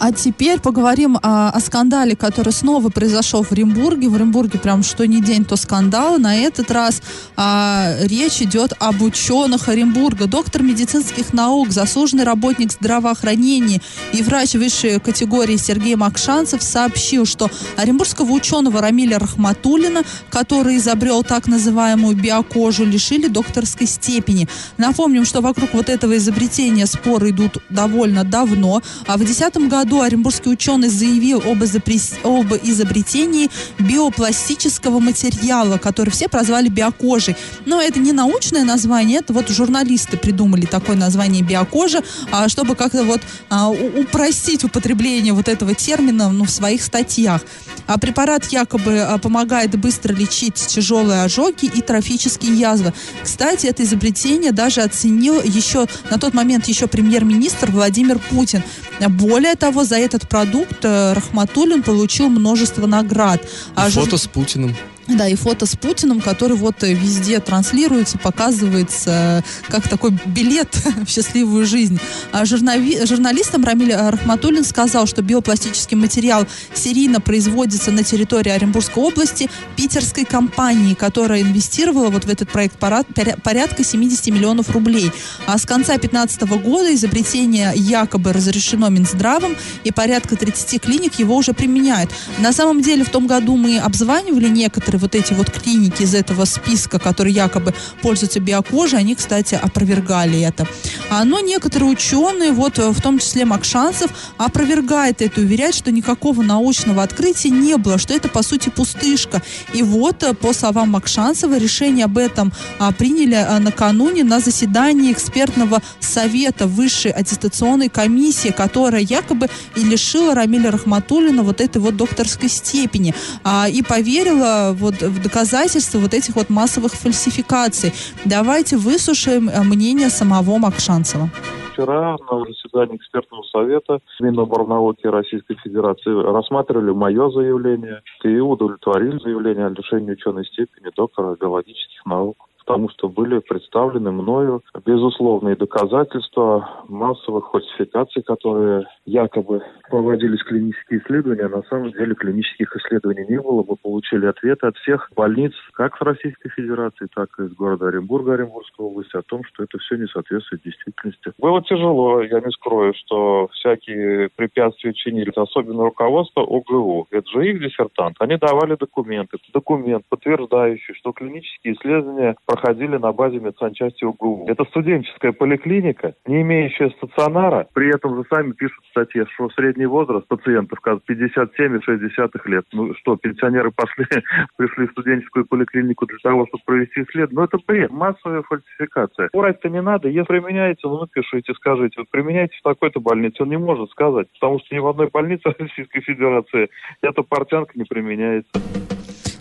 А 0.00 0.12
теперь 0.12 0.60
поговорим 0.60 1.18
о, 1.22 1.50
о 1.50 1.60
скандале, 1.60 2.16
который 2.16 2.54
снова 2.54 2.88
произошел 2.88 3.42
в 3.42 3.52
Оренбурге. 3.52 4.08
В 4.08 4.14
Оренбурге 4.14 4.58
прям 4.58 4.82
что 4.82 5.06
ни 5.06 5.20
день, 5.20 5.44
то 5.44 5.56
скандал. 5.56 6.18
На 6.18 6.36
этот 6.36 6.70
раз 6.70 7.02
а, 7.36 7.94
речь 8.00 8.40
идет 8.40 8.72
об 8.78 9.02
ученых 9.02 9.68
Оренбурга. 9.68 10.26
Доктор 10.26 10.62
медицинских 10.62 11.34
наук, 11.34 11.70
заслуженный 11.70 12.24
работник 12.24 12.72
здравоохранения 12.72 13.82
и 14.14 14.22
врач 14.22 14.54
высшей 14.54 15.00
категории 15.00 15.58
Сергей 15.58 15.96
Макшанцев 15.96 16.62
сообщил, 16.62 17.26
что 17.26 17.50
оренбургского 17.76 18.32
ученого 18.32 18.80
Рамиля 18.80 19.18
Рахматуллина, 19.18 20.02
который 20.30 20.78
изобрел 20.78 21.22
так 21.22 21.46
называемую 21.46 22.16
биокожу, 22.16 22.86
лишили 22.86 23.28
докторской 23.28 23.86
степени. 23.86 24.48
Напомним, 24.78 25.26
что 25.26 25.42
вокруг 25.42 25.74
вот 25.74 25.90
этого 25.90 26.16
изобретения 26.16 26.86
споры 26.86 27.30
идут 27.30 27.58
довольно 27.68 28.24
давно. 28.24 28.80
А 29.06 29.14
в 29.14 29.18
2010 29.18 29.68
году 29.68 29.89
оренбургский 29.98 30.52
ученый 30.52 30.88
заявил 30.88 31.38
об, 31.38 31.62
изобрес- 31.62 32.18
об 32.22 32.52
изобретении 32.62 33.50
биопластического 33.78 35.00
материала, 35.00 35.78
который 35.78 36.10
все 36.10 36.28
прозвали 36.28 36.68
биокожей. 36.68 37.36
Но 37.66 37.80
это 37.80 37.98
не 37.98 38.12
научное 38.12 38.64
название, 38.64 39.18
это 39.18 39.32
вот 39.32 39.48
журналисты 39.48 40.16
придумали 40.16 40.66
такое 40.66 40.96
название 40.96 41.42
биокожа, 41.42 42.02
а, 42.30 42.48
чтобы 42.48 42.76
как-то 42.76 43.04
вот 43.04 43.20
а, 43.48 43.68
упростить 43.70 44.64
употребление 44.64 45.32
вот 45.32 45.48
этого 45.48 45.74
термина 45.74 46.30
ну, 46.30 46.44
в 46.44 46.50
своих 46.50 46.82
статьях. 46.82 47.42
А 47.86 47.98
препарат 47.98 48.46
якобы 48.52 49.00
а, 49.00 49.18
помогает 49.18 49.78
быстро 49.78 50.12
лечить 50.12 50.54
тяжелые 50.54 51.22
ожоги 51.22 51.64
и 51.66 51.82
трофические 51.82 52.54
язвы. 52.54 52.92
Кстати, 53.22 53.66
это 53.66 53.82
изобретение 53.82 54.52
даже 54.52 54.82
оценил 54.82 55.40
еще 55.42 55.86
на 56.10 56.18
тот 56.18 56.34
момент 56.34 56.66
еще 56.66 56.86
премьер-министр 56.86 57.70
Владимир 57.70 58.18
Путин. 58.18 58.62
Более 59.08 59.54
того, 59.54 59.84
за 59.84 59.96
этот 59.96 60.28
продукт 60.28 60.84
э, 60.84 61.12
Рахматуллин 61.14 61.82
получил 61.82 62.28
множество 62.28 62.86
наград. 62.86 63.42
И 63.42 63.46
А 63.74 63.88
жур- 63.90 64.04
фото 64.04 64.16
с 64.18 64.26
Путиным. 64.26 64.76
Да, 65.16 65.28
и 65.28 65.34
фото 65.34 65.66
с 65.66 65.76
Путиным, 65.76 66.20
который 66.20 66.56
вот 66.56 66.82
э, 66.82 66.92
везде 66.92 67.40
транслируется, 67.40 68.18
показывается 68.18 69.42
э, 69.44 69.70
как 69.70 69.88
такой 69.88 70.12
билет 70.26 70.74
в 71.06 71.08
счастливую 71.08 71.66
жизнь. 71.66 72.00
А 72.32 72.44
журнави- 72.44 73.06
журналистам 73.06 73.64
Рамиль 73.64 73.94
Рахматуллин 73.94 74.64
сказал, 74.64 75.06
что 75.06 75.22
биопластический 75.22 75.96
материал 75.96 76.46
серийно 76.74 77.20
производится 77.20 77.90
на 77.90 78.02
территории 78.02 78.50
Оренбургской 78.50 79.02
области 79.02 79.50
питерской 79.76 80.24
компании, 80.24 80.94
которая 80.94 81.42
инвестировала 81.42 82.10
вот 82.10 82.24
в 82.24 82.28
этот 82.28 82.50
проект 82.50 82.76
порядка 82.78 83.84
70 83.84 84.28
миллионов 84.28 84.70
рублей. 84.70 85.10
А 85.46 85.58
с 85.58 85.66
конца 85.66 85.94
2015 85.94 86.42
года 86.62 86.94
изобретение 86.94 87.72
якобы 87.74 88.32
разрешено 88.32 88.88
Минздравом, 88.88 89.56
и 89.84 89.90
порядка 89.90 90.36
30 90.36 90.80
клиник 90.80 91.18
его 91.18 91.36
уже 91.36 91.52
применяют. 91.52 92.10
На 92.38 92.52
самом 92.52 92.80
деле 92.80 93.04
в 93.04 93.10
том 93.10 93.26
году 93.26 93.56
мы 93.56 93.78
обзванивали 93.78 94.48
некоторые 94.48 94.99
вот 95.00 95.14
эти 95.14 95.32
вот 95.32 95.50
клиники 95.50 96.02
из 96.02 96.14
этого 96.14 96.44
списка, 96.44 96.98
которые 96.98 97.34
якобы 97.34 97.74
пользуются 98.02 98.40
биокожей, 98.40 99.00
они, 99.00 99.14
кстати, 99.14 99.54
опровергали 99.54 100.40
это. 100.40 100.66
А, 101.10 101.24
но 101.24 101.40
некоторые 101.40 101.90
ученые, 101.90 102.52
вот 102.52 102.78
э, 102.78 102.90
в 102.90 103.00
том 103.00 103.18
числе 103.18 103.44
Макшанцев, 103.44 104.10
опровергает 104.38 105.22
это 105.22 105.40
уверяет, 105.40 105.74
что 105.74 105.90
никакого 105.90 106.42
научного 106.42 107.02
открытия 107.02 107.50
не 107.50 107.76
было, 107.76 107.98
что 107.98 108.14
это 108.14 108.28
по 108.28 108.42
сути 108.42 108.68
пустышка. 108.68 109.42
И 109.72 109.82
вот, 109.82 110.22
э, 110.22 110.34
по 110.34 110.52
словам 110.52 110.90
Макшанцева, 110.90 111.58
решение 111.58 112.04
об 112.04 112.18
этом 112.18 112.52
а, 112.78 112.92
приняли 112.92 113.34
а, 113.34 113.58
накануне 113.58 114.24
на 114.24 114.40
заседании 114.40 115.12
экспертного 115.12 115.82
совета 116.00 116.66
высшей 116.66 117.10
аттестационной 117.10 117.88
комиссии, 117.88 118.48
которая 118.48 119.02
якобы 119.02 119.48
и 119.76 119.80
лишила 119.80 120.34
Рамиля 120.34 120.70
Рахматуллина 120.70 121.42
вот 121.42 121.60
этой 121.60 121.78
вот 121.78 121.96
докторской 121.96 122.48
степени. 122.48 123.14
А, 123.44 123.68
и 123.68 123.82
поверила 123.82 124.76
вот 124.78 124.89
в 124.94 125.22
доказательства 125.22 125.98
вот 125.98 126.14
этих 126.14 126.36
вот 126.36 126.50
массовых 126.50 126.92
фальсификаций. 126.92 127.92
Давайте 128.24 128.76
выслушаем 128.76 129.48
э, 129.48 129.62
мнение 129.62 130.08
самого 130.08 130.58
Макшанцева. 130.58 131.28
Вчера 131.72 132.16
на 132.30 132.44
заседании 132.44 132.96
экспертного 132.96 133.42
совета 133.44 134.00
Миноборнауки 134.20 135.06
Российской 135.06 135.56
Федерации 135.56 136.10
рассматривали 136.10 136.90
мое 136.90 137.30
заявление 137.30 138.02
и 138.22 138.38
удовлетворили 138.38 139.18
заявление 139.18 139.66
о 139.66 139.70
лишении 139.70 140.12
ученой 140.12 140.44
степени 140.46 140.90
доктора 140.94 141.36
биологических 141.40 142.04
наук 142.04 142.49
потому 142.70 142.88
что 142.90 143.08
были 143.08 143.40
представлены 143.40 144.12
мною 144.12 144.62
безусловные 144.86 145.56
доказательства 145.56 146.84
массовых 146.88 147.50
фальсификаций, 147.50 148.22
которые 148.22 148.86
якобы 149.06 149.62
проводились 149.90 150.42
клинические 150.44 151.00
исследования, 151.00 151.46
а 151.46 151.56
на 151.56 151.62
самом 151.64 151.90
деле 151.90 152.14
клинических 152.14 152.74
исследований 152.76 153.26
не 153.28 153.40
было. 153.40 153.64
Мы 153.68 153.74
получили 153.76 154.26
ответы 154.26 154.68
от 154.68 154.76
всех 154.76 155.10
больниц, 155.16 155.52
как 155.72 155.96
с 155.96 156.00
Российской 156.00 156.50
Федерации, 156.50 157.08
так 157.14 157.28
и 157.40 157.44
из 157.44 157.54
города 157.54 157.88
Оренбурга, 157.88 158.34
Оренбургской 158.34 158.86
области, 158.86 159.16
о 159.16 159.22
том, 159.22 159.42
что 159.44 159.64
это 159.64 159.78
все 159.78 159.96
не 159.96 160.06
соответствует 160.06 160.62
действительности. 160.62 161.32
Было 161.38 161.62
тяжело, 161.62 162.22
я 162.22 162.40
не 162.40 162.52
скрою, 162.52 162.94
что 162.94 163.48
всякие 163.52 164.28
препятствия 164.36 164.94
чинили, 164.94 165.32
особенно 165.34 165.84
руководство 165.84 166.42
ОГУ. 166.42 167.08
Это 167.10 167.28
же 167.30 167.50
их 167.50 167.60
диссертант. 167.60 168.16
Они 168.20 168.36
давали 168.36 168.76
документы. 168.76 169.38
Документ, 169.52 170.04
подтверждающий, 170.08 170.94
что 170.94 171.12
клинические 171.12 171.74
исследования 171.74 172.36
проходили 172.46 172.59
на 172.98 173.12
базе 173.12 173.38
медсанчасти 173.38 174.04
ОГУ. 174.04 174.46
Это 174.48 174.64
студенческая 174.64 175.32
поликлиника, 175.32 176.14
не 176.26 176.42
имеющая 176.42 176.90
стационара. 176.90 177.66
При 177.74 177.88
этом 177.94 178.16
же 178.16 178.24
сами 178.30 178.52
пишут 178.52 178.84
в 178.84 178.88
статье, 178.90 179.26
что 179.34 179.48
средний 179.50 179.86
возраст 179.86 180.26
пациентов 180.28 180.78
57,6 180.84 182.30
лет. 182.46 182.64
Ну 182.72 182.94
что, 182.94 183.16
пенсионеры 183.16 183.70
пошли, 183.70 184.06
пришли 184.56 184.86
в 184.86 184.92
студенческую 184.92 185.46
поликлинику 185.46 186.06
для 186.06 186.18
того, 186.22 186.46
чтобы 186.46 186.62
провести 186.64 187.02
исследование? 187.02 187.40
Ну 187.40 187.44
это 187.44 187.58
бред, 187.66 187.90
массовая 187.90 188.42
фальсификация. 188.42 189.30
Врать-то 189.32 189.68
не 189.68 189.82
надо, 189.82 190.08
если 190.08 190.40
применяете, 190.40 190.80
ну 190.84 191.00
напишите, 191.00 191.54
скажите, 191.54 192.00
вот 192.00 192.10
применяйте 192.10 192.56
в 192.58 192.62
такой-то 192.62 193.00
больнице. 193.00 193.42
Он 193.42 193.50
не 193.50 193.58
может 193.58 193.90
сказать, 193.90 194.28
потому 194.40 194.58
что 194.60 194.74
ни 194.74 194.78
в 194.78 194.86
одной 194.86 195.08
больнице 195.08 195.42
Российской 195.58 196.00
Федерации 196.00 196.68
эта 197.02 197.22
портянка 197.22 197.72
не 197.74 197.84
применяется. 197.84 198.50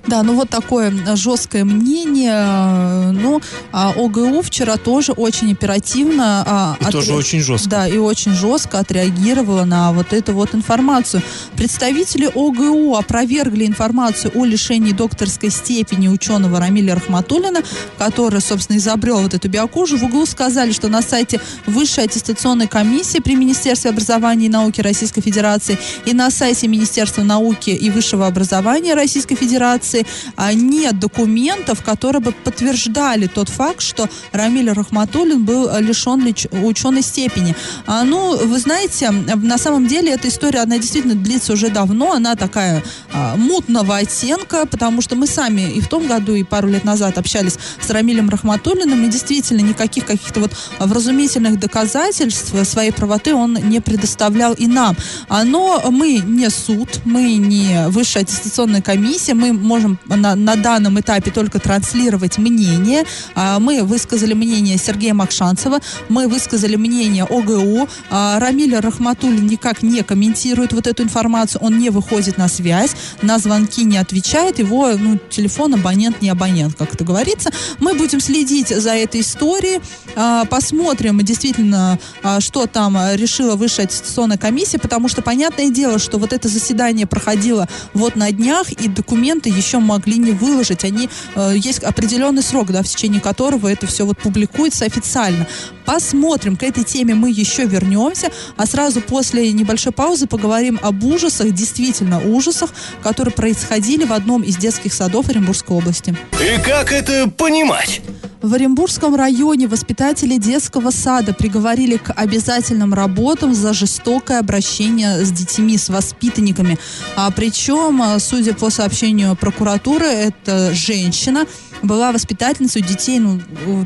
Да, 0.10 0.24
ну 0.24 0.34
вот 0.34 0.50
такое 0.50 0.92
жесткое 1.16 1.64
мнение. 1.66 3.12
Ну, 3.12 3.42
а 3.72 3.92
ОГУ 3.96 4.42
вчера 4.42 4.78
тоже 4.78 5.12
очень 5.12 5.52
оперативно... 5.52 6.44
а, 6.48 6.78
И 6.82 6.92
тоже 6.92 7.14
очень 7.14 7.42
жестко. 7.42 7.70
Да, 7.70 7.88
и 7.88 7.98
очень 7.98 8.34
жестко 8.34 8.80
отреагировала 8.80 9.66
на 9.66 9.92
вот 9.92 10.12
эту 10.14 10.34
вот 10.34 10.56
информацию. 10.56 11.22
Представители 11.56 12.26
ОГУ 12.34 12.96
опровергли 12.96 13.66
информацию 13.68 14.32
о 14.34 14.46
лишении 14.46 14.94
докторской 14.94 15.52
степени 15.52 16.08
ученого 16.08 16.60
Рамиля 16.60 16.96
Рахматуллина, 16.96 17.62
который, 18.00 18.42
собственно, 18.42 18.78
изобрел 18.78 19.20
вот 19.20 19.36
эту 19.36 19.48
биокожу. 19.48 19.98
В 19.98 20.04
ОГУ 20.06 20.26
сказали, 20.26 20.72
что 20.72 20.88
на 20.88 21.04
сайте 21.04 21.40
Высшей 21.68 22.06
аттестационной 22.06 22.68
комиссии 22.68 23.20
при 23.20 23.36
Министерстве 23.36 23.92
образования 23.92 24.48
и 24.48 24.50
науки 24.50 24.82
Российской 24.82 25.22
Федерации 25.22 25.78
и 26.06 26.14
на 26.14 26.32
сайте 26.32 26.68
Министерства 26.68 27.22
науки 27.22 27.70
и 27.70 27.90
высшего 27.92 28.26
образования 28.26 28.96
Российской 28.96 29.36
Федерации 29.36 29.99
а, 30.36 30.54
нет 30.54 31.00
документов, 31.00 31.84
которые 31.84 32.22
бы 32.22 32.32
подтверждали 32.32 33.28
тот 33.28 33.50
факт, 33.50 33.82
что 33.82 34.10
Рамиль 34.32 34.72
Рахматуллин 34.72 35.44
был 35.44 35.70
лишен 35.80 36.26
лич- 36.26 36.48
ученой 36.64 37.02
степени. 37.02 37.56
А, 37.86 38.04
ну, 38.04 38.38
вы 38.46 38.60
знаете, 38.60 39.12
на 39.12 39.58
самом 39.58 39.88
деле 39.88 40.12
эта 40.12 40.28
история, 40.28 40.60
она 40.60 40.78
действительно 40.78 41.16
длится 41.16 41.54
уже 41.54 41.70
давно, 41.70 42.14
она 42.14 42.36
такая 42.36 42.84
а, 43.14 43.36
мутного 43.36 43.98
оттенка, 43.98 44.66
потому 44.66 45.02
что 45.02 45.16
мы 45.16 45.28
сами 45.28 45.72
и 45.72 45.82
в 45.82 45.88
том 45.88 46.08
году, 46.08 46.36
и 46.36 46.44
пару 46.44 46.68
лет 46.70 46.84
назад 46.84 47.18
общались 47.18 47.58
с 47.82 47.90
Рамилем 47.90 48.30
Рахматуллиным, 48.30 49.06
и 49.06 49.10
действительно 49.10 49.62
никаких 49.62 50.06
каких-то 50.06 50.40
вот 50.40 50.52
вразумительных 50.80 51.60
доказательств 51.60 52.54
своей 52.64 52.92
правоты 52.92 53.34
он 53.34 53.54
не 53.54 53.80
предоставлял 53.80 54.54
и 54.54 54.68
нам. 54.68 54.96
А, 55.28 55.44
Но 55.44 55.82
мы 55.90 56.22
не 56.26 56.50
суд, 56.50 56.90
мы 57.06 57.36
не 57.36 57.88
высшая 57.88 58.22
аттестационная 58.22 58.82
комиссия, 58.82 59.34
мы 59.34 59.54
можем 59.54 59.89
на, 60.06 60.36
на 60.36 60.56
данном 60.56 61.00
этапе 61.00 61.32
только 61.32 61.60
транслировать 61.60 62.38
мнение. 62.38 63.04
А, 63.36 63.60
Мы 63.60 63.84
высказали 63.84 64.34
мнение 64.34 64.78
Сергея 64.78 65.14
Макшанцева, 65.14 65.80
мы 66.10 66.28
высказали 66.28 66.76
мнение 66.76 67.24
ОГУ. 67.24 67.88
А, 68.10 68.40
Рамиль 68.40 68.76
Рахматуллин 68.76 69.48
никак 69.48 69.84
не 69.84 70.04
комментирует 70.04 70.74
вот 70.74 70.88
эту 70.88 71.04
информацию, 71.04 71.62
он 71.62 71.78
не 71.78 71.90
выходит 71.90 72.38
на 72.38 72.48
связь, 72.48 72.96
на 73.22 73.38
звонки 73.40 73.84
не 73.84 73.98
отвечает, 73.98 74.60
его 74.60 74.92
ну, 74.98 75.20
телефон 75.30 75.76
абонент 75.76 76.22
не 76.22 76.30
абонент, 76.30 76.76
как 76.78 76.94
это 76.94 77.04
говорится. 77.04 77.52
Мы 77.80 77.94
будем 77.94 78.20
следить 78.20 78.70
за 78.70 78.92
этой 78.92 79.22
историей, 79.22 79.82
а, 80.16 80.46
посмотрим 80.46 81.20
действительно, 81.24 82.00
что 82.40 82.66
там 82.66 82.98
решила 83.14 83.56
высшая 83.56 83.84
аттестационная 83.84 84.38
комиссия, 84.38 84.80
потому 84.80 85.08
что 85.08 85.22
понятное 85.22 85.70
дело, 85.70 86.00
что 86.00 86.18
вот 86.18 86.34
это 86.34 86.48
заседание 86.48 87.06
проходило 87.06 87.68
вот 87.94 88.16
на 88.16 88.32
днях, 88.32 88.72
и 88.72 88.88
документы 88.88 89.50
еще 89.50 89.69
могли 89.78 90.18
не 90.18 90.32
выложить. 90.32 90.84
Они, 90.84 91.10
э, 91.36 91.54
есть 91.56 91.84
определенный 91.84 92.42
срок, 92.42 92.72
да, 92.72 92.82
в 92.82 92.88
течение 92.88 93.22
которого 93.22 93.68
это 93.68 93.86
все 93.86 94.06
вот 94.06 94.18
публикуется 94.18 94.86
официально. 94.86 95.48
Посмотрим, 95.90 96.56
к 96.56 96.62
этой 96.62 96.84
теме 96.84 97.16
мы 97.16 97.32
еще 97.32 97.66
вернемся, 97.66 98.30
а 98.58 98.68
сразу 98.68 99.02
после 99.02 99.52
небольшой 99.52 99.92
паузы 99.92 100.28
поговорим 100.28 100.80
об 100.84 101.04
ужасах, 101.04 101.50
действительно 101.50 102.22
ужасах, 102.22 102.70
которые 103.02 103.34
происходили 103.34 104.06
в 104.06 104.14
одном 104.14 104.44
из 104.44 104.56
детских 104.56 104.94
садов 104.94 105.30
Оренбургской 105.30 105.76
области. 105.76 106.16
И 106.34 106.62
как 106.62 106.92
это 106.92 107.28
понимать? 107.28 108.02
В 108.44 108.54
Оренбургском 108.54 109.16
районе 109.16 109.68
воспитатели 109.68 110.38
детского 110.38 110.92
сада 110.92 111.34
приговорили 111.34 111.98
к 111.98 112.14
обязательным 112.14 112.94
работам 112.94 113.56
за 113.56 113.74
жестокое 113.74 114.40
обращение 114.40 115.26
с 115.26 115.32
детьми, 115.32 115.78
с 115.78 115.90
воспитанниками. 115.90 116.78
А 117.18 117.32
причем, 117.32 118.02
а, 118.02 118.20
судя 118.20 118.54
по 118.54 118.70
сообщению 118.70 119.36
прокуратуры, 119.36 120.06
это 120.06 120.72
женщина 120.74 121.48
была 121.82 122.12
воспитательницей 122.12 122.82
детей 122.82 123.20
ну, 123.20 123.40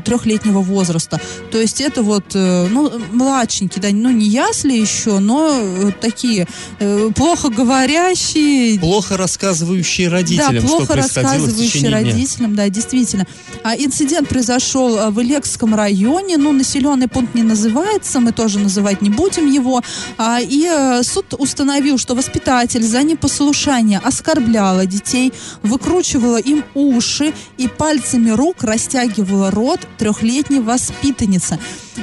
трехлетнего 0.04 0.60
возраста. 0.60 1.20
То 1.50 1.60
есть 1.60 1.80
это 1.80 2.02
вот, 2.02 2.24
э, 2.34 2.66
ну, 2.70 2.92
младшенькие, 3.12 3.82
да, 3.82 3.88
ну, 3.92 4.10
не 4.10 4.26
ясли 4.26 4.78
еще, 4.78 5.18
но 5.18 5.52
э, 5.52 5.92
такие 6.00 6.46
э, 6.78 7.10
плохо 7.14 7.48
говорящие, 7.50 8.78
Плохо 8.80 9.16
рассказывающие 9.16 10.08
родителям, 10.08 10.54
да, 10.54 10.60
что 10.60 10.68
плохо 10.68 10.92
в 10.92 10.96
рассказывающие 10.96 11.68
течение 11.68 12.02
дня. 12.02 12.12
родителям, 12.12 12.54
да, 12.56 12.68
действительно. 12.68 13.26
А 13.62 13.76
инцидент 13.76 14.28
произошел 14.28 15.10
в 15.10 15.22
Илекском 15.22 15.74
районе, 15.74 16.36
ну, 16.36 16.52
населенный 16.52 17.08
пункт 17.08 17.34
не 17.34 17.42
называется, 17.42 18.20
мы 18.20 18.32
тоже 18.32 18.58
называть 18.58 19.02
не 19.02 19.10
будем 19.10 19.50
его. 19.50 19.82
А, 20.18 20.38
и 20.40 21.02
суд 21.02 21.34
установил, 21.38 21.98
что 21.98 22.14
воспитатель 22.14 22.82
за 22.82 23.02
непослушание 23.02 24.00
оскорбляла 24.02 24.86
детей, 24.86 25.32
выкручивала 25.62 26.38
им 26.38 26.64
уши 26.74 27.32
и 27.58 27.68
пальцами 27.84 28.30
рук 28.30 28.64
растягивала 28.64 29.50
рот 29.50 29.78
трехлетней 29.98 30.60
воспитанницы. 30.60 31.58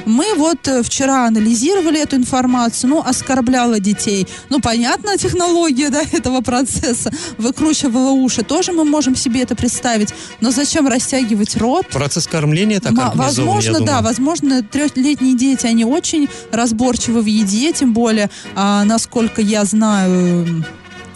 Мы 0.06 0.32
вот 0.36 0.68
э, 0.68 0.84
вчера 0.84 1.26
анализировали 1.26 2.00
эту 2.00 2.14
информацию, 2.14 2.90
ну, 2.90 3.02
оскорбляла 3.04 3.80
детей. 3.80 4.28
Ну, 4.48 4.60
понятно, 4.60 5.18
технология, 5.18 5.90
да, 5.90 6.02
этого 6.12 6.40
процесса. 6.40 7.10
Выкручивала 7.36 8.12
уши. 8.12 8.44
Тоже 8.44 8.70
мы 8.70 8.84
можем 8.84 9.16
себе 9.16 9.42
это 9.42 9.56
представить. 9.56 10.14
Но 10.40 10.52
зачем 10.52 10.86
растягивать 10.86 11.56
рот? 11.56 11.88
Процесс 11.88 12.28
кормления 12.28 12.78
так 12.78 12.92
я 12.92 13.10
Возможно, 13.16 13.80
да, 13.80 14.02
возможно, 14.02 14.62
трехлетние 14.62 15.36
дети, 15.36 15.66
они 15.66 15.84
очень 15.84 16.28
разборчивы 16.52 17.22
в 17.22 17.26
еде, 17.26 17.72
тем 17.72 17.92
более, 17.92 18.30
а, 18.54 18.84
насколько 18.84 19.42
я 19.42 19.64
знаю, 19.64 20.64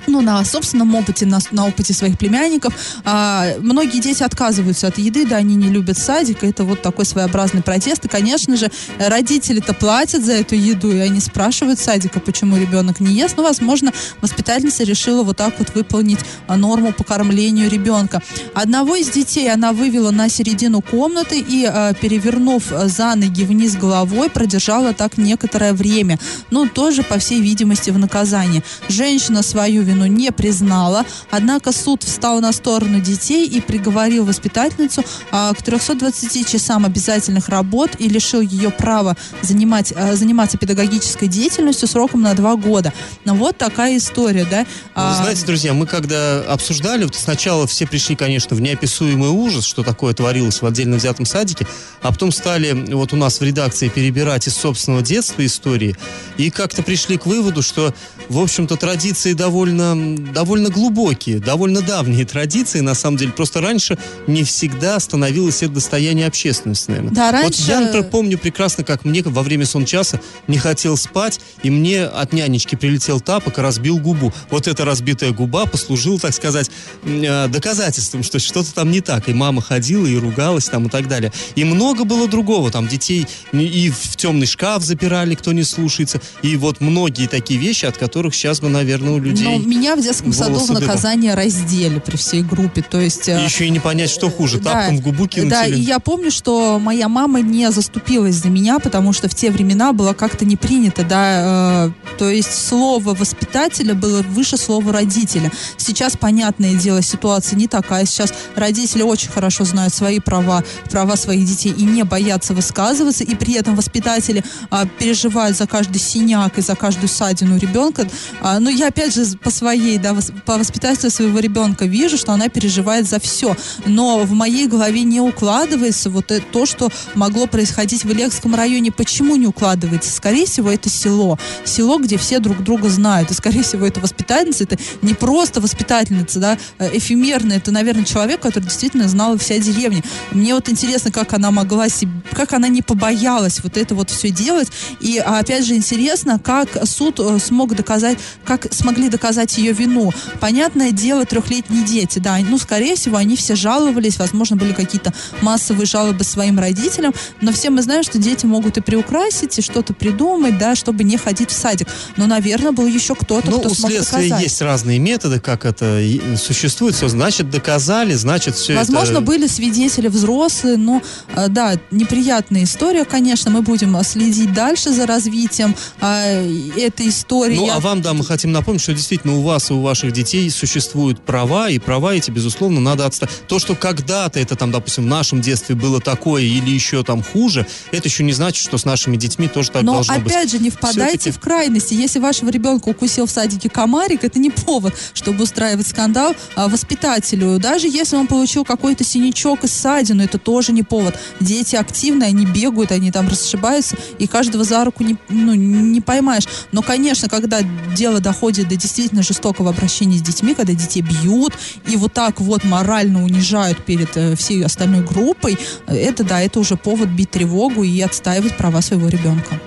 ну, 0.06 0.20
на 0.20 0.44
собственном 0.44 0.94
опыте, 0.94 1.26
на, 1.26 1.38
на 1.50 1.66
опыте 1.66 1.94
своих 1.94 2.18
племянников, 2.18 2.74
а, 3.04 3.46
многие 3.58 4.00
дети 4.00 4.22
отказываются 4.22 4.88
от 4.88 4.98
еды, 4.98 5.26
да, 5.26 5.36
они 5.36 5.54
не 5.54 5.68
любят 5.68 5.98
садик, 5.98 6.44
это 6.44 6.64
вот 6.64 6.82
такой 6.82 7.04
своеобразный 7.04 7.62
протест, 7.62 8.04
и, 8.04 8.08
конечно 8.08 8.56
же, 8.56 8.70
родители-то 8.98 9.74
платят 9.74 10.24
за 10.24 10.32
эту 10.32 10.54
еду, 10.54 10.92
и 10.92 10.98
они 10.98 11.20
спрашивают 11.20 11.78
садика, 11.78 12.20
почему 12.20 12.56
ребенок 12.56 13.00
не 13.00 13.12
ест, 13.14 13.34
ну, 13.36 13.42
возможно, 13.42 13.92
воспитательница 14.20 14.84
решила 14.84 15.22
вот 15.22 15.36
так 15.36 15.58
вот 15.58 15.74
выполнить 15.74 16.20
норму 16.48 16.92
по 16.92 17.04
кормлению 17.04 17.70
ребенка. 17.70 18.22
Одного 18.54 18.96
из 18.96 19.08
детей 19.08 19.50
она 19.50 19.72
вывела 19.72 20.10
на 20.10 20.28
середину 20.28 20.80
комнаты 20.82 21.38
и, 21.38 21.64
а, 21.64 21.94
перевернув 21.94 22.72
а, 22.72 22.88
за 22.88 23.14
ноги 23.14 23.44
вниз 23.44 23.76
головой, 23.76 24.30
продержала 24.30 24.92
так 24.92 25.18
некоторое 25.18 25.72
время. 25.72 26.18
Ну, 26.50 26.68
тоже, 26.68 27.02
по 27.02 27.18
всей 27.18 27.40
видимости, 27.40 27.90
в 27.90 27.98
наказание. 27.98 28.62
Женщина 28.88 29.42
свою 29.42 29.82
вину 29.82 29.95
не 30.04 30.30
признала, 30.32 31.04
однако 31.30 31.72
суд 31.72 32.02
встал 32.02 32.40
на 32.40 32.52
сторону 32.52 33.00
детей 33.00 33.46
и 33.46 33.60
приговорил 33.62 34.26
воспитательницу 34.26 35.02
а, 35.30 35.54
к 35.54 35.62
320 35.62 36.46
часам 36.46 36.84
обязательных 36.84 37.48
работ 37.48 37.92
и 37.98 38.08
лишил 38.08 38.40
ее 38.42 38.70
права 38.70 39.16
занимать, 39.42 39.92
а, 39.96 40.14
заниматься 40.14 40.58
педагогической 40.58 41.28
деятельностью 41.28 41.88
сроком 41.88 42.20
на 42.22 42.34
два 42.34 42.56
года. 42.56 42.92
Ну, 43.24 43.34
вот 43.34 43.56
такая 43.56 43.96
история, 43.96 44.44
да. 44.50 44.60
Вы 44.60 44.66
А, 44.94 45.14
знаете, 45.14 45.46
друзья, 45.46 45.72
мы 45.72 45.86
когда 45.86 46.40
обсуждали, 46.40 47.04
вот 47.04 47.14
сначала 47.14 47.66
все 47.66 47.86
пришли, 47.86 48.16
конечно, 48.16 48.56
в 48.56 48.60
неописуемый 48.60 49.30
ужас, 49.30 49.64
что 49.64 49.82
такое 49.82 50.12
творилось 50.12 50.60
в 50.60 50.66
отдельно 50.66 50.96
взятом 50.96 51.24
садике, 51.24 51.66
а 52.02 52.12
потом 52.12 52.32
стали 52.32 52.72
вот 52.92 53.12
у 53.12 53.16
нас 53.16 53.40
в 53.40 53.42
редакции 53.42 53.88
перебирать 53.88 54.48
из 54.48 54.56
собственного 54.56 55.02
детства 55.02 55.44
истории, 55.46 55.96
и 56.36 56.50
как-то 56.50 56.82
пришли 56.82 57.16
к 57.16 57.26
выводу, 57.26 57.62
что, 57.62 57.94
в 58.28 58.38
общем-то, 58.38 58.76
традиции 58.76 59.32
довольно, 59.32 59.85
довольно 59.94 60.70
глубокие, 60.70 61.38
довольно 61.38 61.82
давние 61.82 62.24
традиции, 62.24 62.80
на 62.80 62.94
самом 62.94 63.16
деле. 63.18 63.32
Просто 63.32 63.60
раньше 63.60 63.98
не 64.26 64.44
всегда 64.44 64.98
становилось 65.00 65.62
это 65.62 65.74
достояние 65.74 66.26
общественности, 66.26 66.90
наверное. 66.90 67.12
Да, 67.14 67.26
Вот 67.32 67.42
раньше- 67.42 67.62
я, 67.68 67.80
например, 67.80 68.08
помню 68.10 68.38
прекрасно, 68.38 68.84
как 68.84 69.04
мне 69.04 69.22
во 69.22 69.42
время 69.42 69.66
сончаса 69.66 70.20
не 70.46 70.58
хотел 70.58 70.96
спать, 70.96 71.40
и 71.62 71.70
мне 71.70 72.04
от 72.04 72.32
нянечки 72.32 72.74
прилетел 72.76 73.20
тапок 73.20 73.58
и 73.58 73.60
разбил 73.60 73.98
губу. 73.98 74.32
Вот 74.50 74.68
эта 74.68 74.84
разбитая 74.84 75.32
губа 75.32 75.66
послужила, 75.66 76.18
так 76.18 76.34
сказать, 76.34 76.70
э, 77.04 77.48
доказательством, 77.48 78.22
что 78.22 78.38
что-то 78.38 78.74
там 78.74 78.90
не 78.90 79.00
так. 79.00 79.28
И 79.28 79.32
мама 79.34 79.62
ходила 79.62 80.06
и 80.06 80.16
ругалась 80.16 80.66
там 80.66 80.86
и 80.86 80.88
так 80.88 81.08
далее. 81.08 81.32
И 81.54 81.64
много 81.64 82.04
было 82.04 82.28
другого. 82.28 82.70
Там 82.70 82.88
детей 82.88 83.26
и 83.52 83.90
в 83.90 84.16
темный 84.16 84.46
шкаф 84.46 84.82
запирали, 84.82 85.34
кто 85.34 85.52
не 85.52 85.62
слушается. 85.62 86.20
И 86.42 86.56
вот 86.56 86.80
многие 86.80 87.26
такие 87.26 87.58
вещи, 87.58 87.86
от 87.86 87.96
которых 87.96 88.34
сейчас 88.34 88.60
бы, 88.60 88.68
наверное, 88.68 89.12
у 89.12 89.18
людей... 89.18 89.44
Но 89.58 89.58
меня 89.76 89.96
в 89.96 90.00
детском 90.02 90.32
саду 90.32 90.54
в 90.54 90.66
волосы 90.66 90.72
наказание 90.74 91.34
раздели 91.34 91.98
при 91.98 92.16
всей 92.16 92.42
группе. 92.42 92.82
То 92.82 93.00
есть... 93.00 93.28
э, 93.28 93.44
Еще 93.44 93.66
и 93.66 93.70
не 93.70 93.80
понять, 93.80 94.10
что 94.10 94.30
хуже, 94.30 94.58
Да, 94.58 94.72
тапком 94.72 94.98
в 94.98 95.00
губу 95.02 95.26
кинуть 95.26 95.50
Да, 95.50 95.66
или- 95.66 95.76
и 95.76 95.80
я 95.80 95.98
помню, 95.98 96.30
что 96.30 96.78
моя 96.78 97.08
мама 97.08 97.40
не 97.40 97.70
заступилась 97.70 98.36
за 98.36 98.48
меня, 98.48 98.78
потому 98.78 99.12
что 99.12 99.28
в 99.28 99.34
те 99.34 99.50
времена 99.50 99.92
было 99.92 100.12
как-то 100.12 100.44
не 100.44 100.56
принято, 100.56 101.04
да, 101.04 101.86
э, 101.86 101.90
то 102.18 102.30
есть 102.30 102.52
слово 102.68 103.14
воспитателя 103.14 103.94
было 103.94 104.22
выше 104.22 104.56
слова 104.56 104.92
родителя. 104.92 105.50
Сейчас, 105.76 106.16
понятное 106.16 106.74
дело, 106.74 107.02
ситуация 107.02 107.56
не 107.56 107.68
такая. 107.68 108.06
Сейчас 108.06 108.32
родители 108.54 109.02
очень 109.02 109.30
хорошо 109.30 109.64
знают 109.64 109.92
свои 109.94 110.18
права, 110.20 110.64
права 110.90 111.16
своих 111.16 111.44
детей 111.44 111.74
и 111.76 111.82
не 111.82 112.02
боятся 112.04 112.54
высказываться, 112.54 113.24
и 113.24 113.34
при 113.34 113.54
этом 113.54 113.74
воспитатели 113.76 114.42
а, 114.70 114.86
переживают 114.86 115.56
за 115.56 115.66
каждый 115.66 115.98
синяк 115.98 116.58
и 116.58 116.62
за 116.62 116.74
каждую 116.76 117.08
ссадину 117.08 117.58
ребенка. 117.58 118.06
А, 118.40 118.58
ну, 118.60 118.70
я 118.70 118.88
опять 118.88 119.14
же 119.14 119.24
по 119.42 119.50
своей, 119.50 119.65
да, 119.74 120.12
вос- 120.12 120.32
по 120.44 120.58
воспитательству 120.58 121.10
своего 121.10 121.38
ребенка 121.38 121.86
вижу, 121.86 122.16
что 122.16 122.32
она 122.32 122.48
переживает 122.48 123.08
за 123.08 123.18
все. 123.20 123.56
Но 123.84 124.20
в 124.20 124.32
моей 124.32 124.66
голове 124.66 125.02
не 125.02 125.20
укладывается 125.20 126.10
вот 126.10 126.30
это, 126.30 126.44
то, 126.52 126.66
что 126.66 126.90
могло 127.14 127.46
происходить 127.46 128.04
в 128.04 128.12
Илекском 128.12 128.54
районе. 128.54 128.92
Почему 128.92 129.36
не 129.36 129.46
укладывается? 129.46 130.10
Скорее 130.10 130.46
всего, 130.46 130.70
это 130.70 130.88
село. 130.88 131.38
Село, 131.64 131.98
где 131.98 132.16
все 132.16 132.38
друг 132.38 132.62
друга 132.62 132.88
знают. 132.88 133.30
И, 133.30 133.34
скорее 133.34 133.62
всего, 133.62 133.86
это 133.86 134.00
воспитательница. 134.00 134.64
Это 134.64 134.78
не 135.02 135.14
просто 135.14 135.60
воспитательница, 135.60 136.38
да, 136.38 136.58
э, 136.78 136.96
эфемерная. 136.96 137.58
Это, 137.58 137.70
наверное, 137.72 138.04
человек, 138.04 138.40
который 138.40 138.64
действительно 138.64 139.08
знала 139.08 139.36
вся 139.38 139.58
деревня. 139.58 140.02
Мне 140.32 140.54
вот 140.54 140.68
интересно, 140.68 141.10
как 141.10 141.32
она 141.32 141.50
могла 141.50 141.88
себе, 141.88 142.12
как 142.32 142.52
она 142.52 142.68
не 142.68 142.82
побоялась 142.82 143.60
вот 143.62 143.76
это 143.76 143.94
вот 143.94 144.10
все 144.10 144.30
делать. 144.30 144.68
И, 145.00 145.18
а, 145.18 145.38
опять 145.38 145.64
же, 145.64 145.74
интересно, 145.74 146.38
как 146.38 146.86
суд 146.86 147.20
э, 147.20 147.38
смог 147.38 147.74
доказать, 147.74 148.18
как 148.44 148.72
смогли 148.72 149.08
доказать 149.08 149.45
доказать 149.46 149.58
ее 149.58 149.72
вину. 149.72 150.12
Понятное 150.40 150.92
дело, 150.92 151.24
трехлетние 151.24 151.84
дети, 151.84 152.18
да, 152.18 152.38
ну, 152.38 152.58
скорее 152.58 152.94
всего, 152.96 153.16
они 153.16 153.36
все 153.36 153.54
жаловались, 153.54 154.18
возможно, 154.18 154.56
были 154.56 154.72
какие-то 154.72 155.12
массовые 155.42 155.86
жалобы 155.86 156.24
своим 156.24 156.58
родителям, 156.58 157.12
но 157.40 157.52
все 157.52 157.70
мы 157.70 157.82
знаем, 157.82 158.02
что 158.02 158.18
дети 158.18 158.46
могут 158.46 158.76
и 158.78 158.80
приукрасить, 158.80 159.58
и 159.58 159.62
что-то 159.62 159.94
придумать, 159.94 160.58
да, 160.58 160.74
чтобы 160.74 161.04
не 161.04 161.16
ходить 161.16 161.50
в 161.50 161.54
садик. 161.54 161.88
Но, 162.16 162.26
наверное, 162.26 162.72
был 162.72 162.86
еще 162.86 163.14
кто-то, 163.14 163.50
Ну, 163.50 163.60
кто 163.60 163.70
у 163.70 163.74
смог 163.74 163.92
доказать. 163.92 164.42
есть 164.42 164.62
разные 164.62 164.98
методы, 164.98 165.40
как 165.40 165.64
это 165.64 166.00
существует. 166.36 166.94
Все, 166.94 167.08
значит, 167.08 167.50
доказали, 167.50 168.14
значит, 168.14 168.54
все 168.56 168.74
Возможно, 168.76 169.18
это... 169.18 169.20
были 169.20 169.46
свидетели 169.46 170.08
взрослые, 170.08 170.76
но 170.76 171.02
э, 171.34 171.48
да, 171.48 171.74
неприятная 171.90 172.64
история, 172.64 173.04
конечно. 173.04 173.50
Мы 173.50 173.62
будем 173.62 173.96
э, 173.96 174.04
следить 174.04 174.52
дальше 174.52 174.92
за 174.92 175.06
развитием 175.06 175.74
э, 176.00 176.46
этой 176.76 177.08
истории. 177.08 177.56
Ну, 177.56 177.70
а 177.70 177.80
вам, 177.80 178.02
да, 178.02 178.12
мы 178.14 178.24
хотим 178.24 178.52
напомнить, 178.52 178.82
что 178.82 178.92
действительно 178.94 179.35
у 179.36 179.42
вас 179.42 179.70
и 179.70 179.74
у 179.74 179.80
ваших 179.80 180.12
детей 180.12 180.50
существуют 180.50 181.20
права, 181.20 181.70
и 181.70 181.78
права 181.78 182.14
эти, 182.14 182.30
безусловно, 182.30 182.80
надо 182.80 183.06
отстать. 183.06 183.30
То, 183.48 183.58
что 183.58 183.74
когда-то 183.74 184.40
это 184.40 184.56
там, 184.56 184.70
допустим, 184.72 185.04
в 185.04 185.06
нашем 185.06 185.40
детстве 185.40 185.74
было 185.74 186.00
такое 186.00 186.42
или 186.42 186.70
еще 186.70 187.02
там 187.02 187.22
хуже, 187.22 187.66
это 187.92 188.08
еще 188.08 188.24
не 188.24 188.32
значит, 188.32 188.62
что 188.62 188.78
с 188.78 188.84
нашими 188.84 189.16
детьми 189.16 189.48
тоже 189.48 189.70
так 189.70 189.82
Но 189.82 189.94
должно 189.94 190.14
быть. 190.18 190.32
опять 190.32 190.50
же, 190.50 190.58
не 190.58 190.70
впадайте 190.70 191.30
в 191.30 191.38
крайности. 191.38 191.94
Если 191.94 192.18
вашего 192.18 192.50
ребенка 192.50 192.88
укусил 192.88 193.26
в 193.26 193.30
садике 193.30 193.68
комарик, 193.68 194.24
это 194.24 194.38
не 194.38 194.50
повод, 194.50 194.94
чтобы 195.14 195.44
устраивать 195.44 195.86
скандал 195.86 196.34
а, 196.54 196.68
воспитателю. 196.68 197.58
Даже 197.58 197.88
если 197.88 198.16
он 198.16 198.26
получил 198.26 198.64
какой-то 198.64 199.04
синячок 199.04 199.64
и 199.64 199.68
ссадину, 199.68 200.22
это 200.22 200.38
тоже 200.38 200.72
не 200.72 200.82
повод. 200.82 201.16
Дети 201.40 201.76
активные, 201.76 202.28
они 202.28 202.46
бегают, 202.46 202.92
они 202.92 203.10
там 203.10 203.28
расшибаются, 203.28 203.96
и 204.18 204.26
каждого 204.26 204.64
за 204.64 204.84
руку 204.84 205.04
не, 205.04 205.16
ну, 205.28 205.54
не 205.54 206.00
поймаешь. 206.00 206.44
Но, 206.72 206.82
конечно, 206.82 207.28
когда 207.28 207.60
дело 207.94 208.20
доходит 208.20 208.68
до 208.68 208.76
действительно 208.76 209.22
жестокого 209.26 209.70
обращения 209.70 210.18
с 210.18 210.22
детьми, 210.22 210.54
когда 210.54 210.72
детей 210.72 211.02
бьют 211.02 211.52
и 211.86 211.96
вот 211.96 212.12
так 212.12 212.40
вот 212.40 212.64
морально 212.64 213.24
унижают 213.24 213.84
перед 213.84 214.16
э, 214.16 214.36
всей 214.36 214.64
остальной 214.64 215.02
группой, 215.02 215.58
э, 215.86 215.96
это 215.96 216.24
да, 216.24 216.40
это 216.40 216.60
уже 216.60 216.76
повод 216.76 217.08
бить 217.08 217.30
тревогу 217.30 217.82
и 217.82 218.00
отстаивать 218.00 218.56
права 218.56 218.80
своего 218.80 219.08
ребенка. 219.08 219.60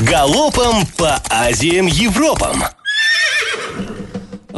Галопом 0.00 0.86
по 0.96 1.22
Азиям 1.28 1.86
Европам. 1.86 2.62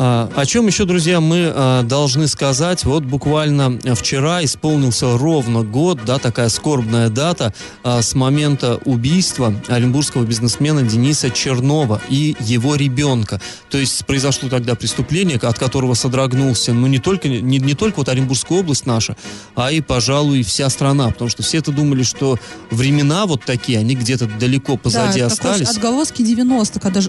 А, 0.04 0.28
о 0.34 0.46
чем 0.46 0.66
еще, 0.66 0.84
друзья, 0.84 1.20
мы 1.20 1.52
а, 1.54 1.84
должны 1.84 2.26
сказать? 2.26 2.84
Вот 2.84 3.04
буквально 3.04 3.78
вчера 3.94 4.42
исполнился 4.44 5.16
ровно 5.16 5.62
год, 5.62 6.00
да, 6.04 6.18
такая 6.18 6.48
скорбная 6.48 7.08
дата 7.08 7.54
а, 7.84 8.02
с 8.02 8.16
момента 8.16 8.80
убийства 8.84 9.54
оренбургского 9.68 10.24
бизнесмена 10.24 10.82
Дениса 10.82 11.30
Чернова 11.30 12.00
и 12.08 12.34
его 12.40 12.74
ребенка. 12.74 13.40
То 13.70 13.78
есть 13.78 14.04
произошло 14.04 14.48
тогда 14.48 14.74
преступление, 14.74 15.38
от 15.38 15.56
которого 15.56 15.94
содрогнулся, 15.94 16.72
ну, 16.72 16.88
не 16.88 16.98
только, 16.98 17.28
не, 17.28 17.58
не 17.58 17.74
только 17.74 17.98
вот 17.98 18.08
Оренбургская 18.08 18.58
область 18.58 18.86
наша, 18.86 19.16
а 19.54 19.70
и, 19.70 19.80
пожалуй, 19.80 20.42
вся 20.42 20.68
страна, 20.68 21.10
потому 21.10 21.30
что 21.30 21.44
все 21.44 21.58
это 21.58 21.70
думали, 21.70 22.02
что 22.02 22.40
времена 22.72 23.26
вот 23.26 23.44
такие, 23.44 23.78
они 23.78 23.94
где-то 23.94 24.26
далеко 24.26 24.76
позади 24.76 25.20
да, 25.20 25.26
остались. 25.26 25.68
отголоски 25.68 26.22
90 26.22 26.80
когда 26.80 27.00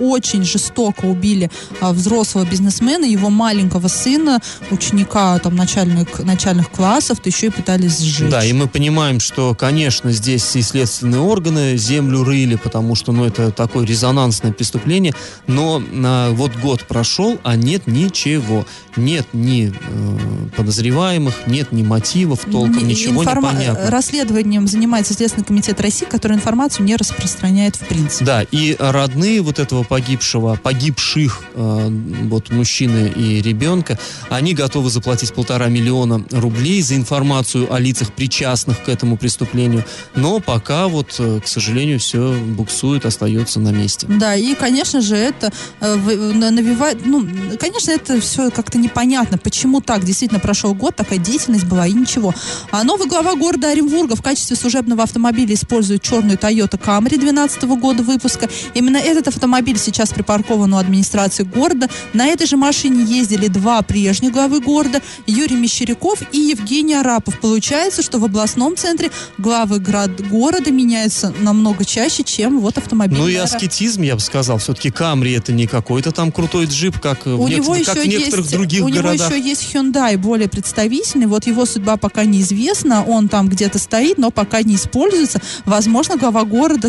очень 0.00 0.42
жестоко 0.42 1.04
убили 1.04 1.48
а, 1.80 1.92
взрослого 2.24 2.44
бизнесмена, 2.50 3.04
его 3.04 3.28
маленького 3.30 3.88
сына, 3.88 4.40
ученика 4.70 5.38
там 5.38 5.54
начальных, 5.54 6.20
начальных 6.24 6.70
классов, 6.70 7.20
то 7.20 7.28
еще 7.28 7.46
и 7.46 7.50
пытались 7.50 7.98
сжечь. 8.00 8.30
Да, 8.30 8.44
и 8.44 8.52
мы 8.52 8.66
понимаем, 8.66 9.20
что, 9.20 9.54
конечно, 9.54 10.10
здесь 10.10 10.56
и 10.56 10.62
следственные 10.62 11.20
органы 11.20 11.76
землю 11.76 12.24
рыли, 12.24 12.56
потому 12.56 12.94
что, 12.94 13.12
ну, 13.12 13.24
это 13.24 13.50
такое 13.50 13.84
резонансное 13.86 14.52
преступление, 14.52 15.14
но 15.46 15.82
а, 16.04 16.32
вот 16.32 16.56
год 16.56 16.84
прошел, 16.84 17.38
а 17.44 17.56
нет 17.56 17.86
ничего. 17.86 18.64
Нет 18.96 19.26
ни 19.32 19.72
э, 19.74 20.48
подозреваемых, 20.56 21.48
нет 21.48 21.72
ни 21.72 21.82
мотивов 21.82 22.40
толком, 22.50 22.78
Не- 22.86 22.94
ничего 22.94 23.22
информа- 23.22 23.50
не 23.50 23.56
понятно. 23.56 23.90
Расследованием 23.90 24.68
занимается 24.68 25.14
Следственный 25.14 25.44
комитет 25.44 25.80
России, 25.80 26.06
который 26.06 26.36
информацию 26.36 26.86
не 26.86 26.94
распространяет 26.94 27.74
в 27.74 27.80
принципе. 27.80 28.24
Да, 28.24 28.42
и 28.42 28.76
родные 28.78 29.42
вот 29.42 29.58
этого 29.58 29.82
погибшего, 29.82 30.54
погибших 30.62 31.42
э, 31.54 31.90
вот 32.22 32.50
мужчины 32.50 33.12
и 33.14 33.42
ребенка, 33.42 33.98
они 34.30 34.54
готовы 34.54 34.90
заплатить 34.90 35.32
полтора 35.32 35.68
миллиона 35.68 36.24
рублей 36.30 36.82
за 36.82 36.96
информацию 36.96 37.72
о 37.72 37.78
лицах, 37.78 38.12
причастных 38.12 38.82
к 38.82 38.88
этому 38.88 39.16
преступлению. 39.16 39.84
Но 40.14 40.40
пока 40.40 40.88
вот, 40.88 41.14
э, 41.18 41.40
к 41.40 41.48
сожалению, 41.48 41.98
все 41.98 42.34
буксует, 42.34 43.06
остается 43.06 43.60
на 43.60 43.70
месте. 43.70 44.06
Да, 44.08 44.34
и, 44.34 44.54
конечно 44.54 45.00
же, 45.00 45.16
это 45.16 45.52
э, 45.80 45.94
на- 45.96 46.50
навевает, 46.50 47.04
ну, 47.04 47.26
конечно, 47.58 47.90
это 47.90 48.20
все 48.20 48.50
как-то 48.50 48.78
непонятно, 48.78 49.38
почему 49.38 49.80
так. 49.80 50.04
Действительно, 50.04 50.40
прошел 50.40 50.74
год, 50.74 50.96
такая 50.96 51.18
деятельность 51.18 51.64
была, 51.66 51.86
и 51.86 51.92
ничего. 51.92 52.34
А 52.70 52.84
новый 52.84 53.08
глава 53.08 53.34
города 53.34 53.70
Оренбурга 53.70 54.16
в 54.16 54.22
качестве 54.22 54.56
служебного 54.56 55.02
автомобиля 55.02 55.54
использует 55.54 56.02
черную 56.02 56.38
Toyota 56.38 56.78
Camry 56.80 57.18
2012 57.18 57.62
года 57.64 58.02
выпуска. 58.02 58.48
Именно 58.74 58.98
этот 58.98 59.28
автомобиль 59.28 59.78
сейчас 59.78 60.10
припаркован 60.10 60.72
у 60.74 60.76
администрации 60.78 61.42
города. 61.42 61.88
На 62.12 62.26
этой 62.26 62.46
же 62.46 62.56
машине 62.56 63.04
ездили 63.04 63.48
два 63.48 63.82
прежних 63.82 64.32
главы 64.32 64.60
города, 64.60 65.00
Юрий 65.26 65.56
Мещеряков 65.56 66.20
и 66.32 66.38
Евгений 66.38 66.94
Арапов. 66.94 67.38
Получается, 67.40 68.02
что 68.02 68.18
в 68.18 68.24
областном 68.24 68.76
центре 68.76 69.10
главы 69.38 69.78
град- 69.78 70.20
города 70.28 70.70
меняются 70.70 71.32
намного 71.40 71.84
чаще, 71.84 72.22
чем 72.24 72.60
вот 72.60 72.78
автомобиль. 72.78 73.18
Ну 73.18 73.28
и 73.28 73.34
аскетизм, 73.36 74.02
я 74.02 74.14
бы 74.14 74.20
сказал. 74.20 74.58
Все-таки 74.58 74.90
Камри 74.90 75.32
это 75.32 75.52
не 75.52 75.66
какой-то 75.66 76.12
там 76.12 76.30
крутой 76.32 76.66
джип, 76.66 76.98
как, 76.98 77.26
У 77.26 77.30
в, 77.30 77.48
нек- 77.48 77.56
него 77.56 77.74
как 77.84 77.96
в 77.98 78.06
некоторых 78.06 78.44
есть, 78.46 78.52
других 78.52 78.84
у 78.84 78.88
него 78.88 79.02
городах. 79.02 79.30
еще 79.34 79.40
есть 79.48 79.74
Hyundai 79.74 80.16
более 80.16 80.48
представительный. 80.48 81.26
Вот 81.26 81.46
его 81.46 81.66
судьба 81.66 81.96
пока 81.96 82.24
неизвестна. 82.24 83.04
Он 83.04 83.28
там 83.28 83.48
где-то 83.48 83.78
стоит, 83.78 84.18
но 84.18 84.30
пока 84.30 84.62
не 84.62 84.76
используется. 84.76 85.40
Возможно, 85.64 86.16
глава 86.16 86.44
города 86.44 86.88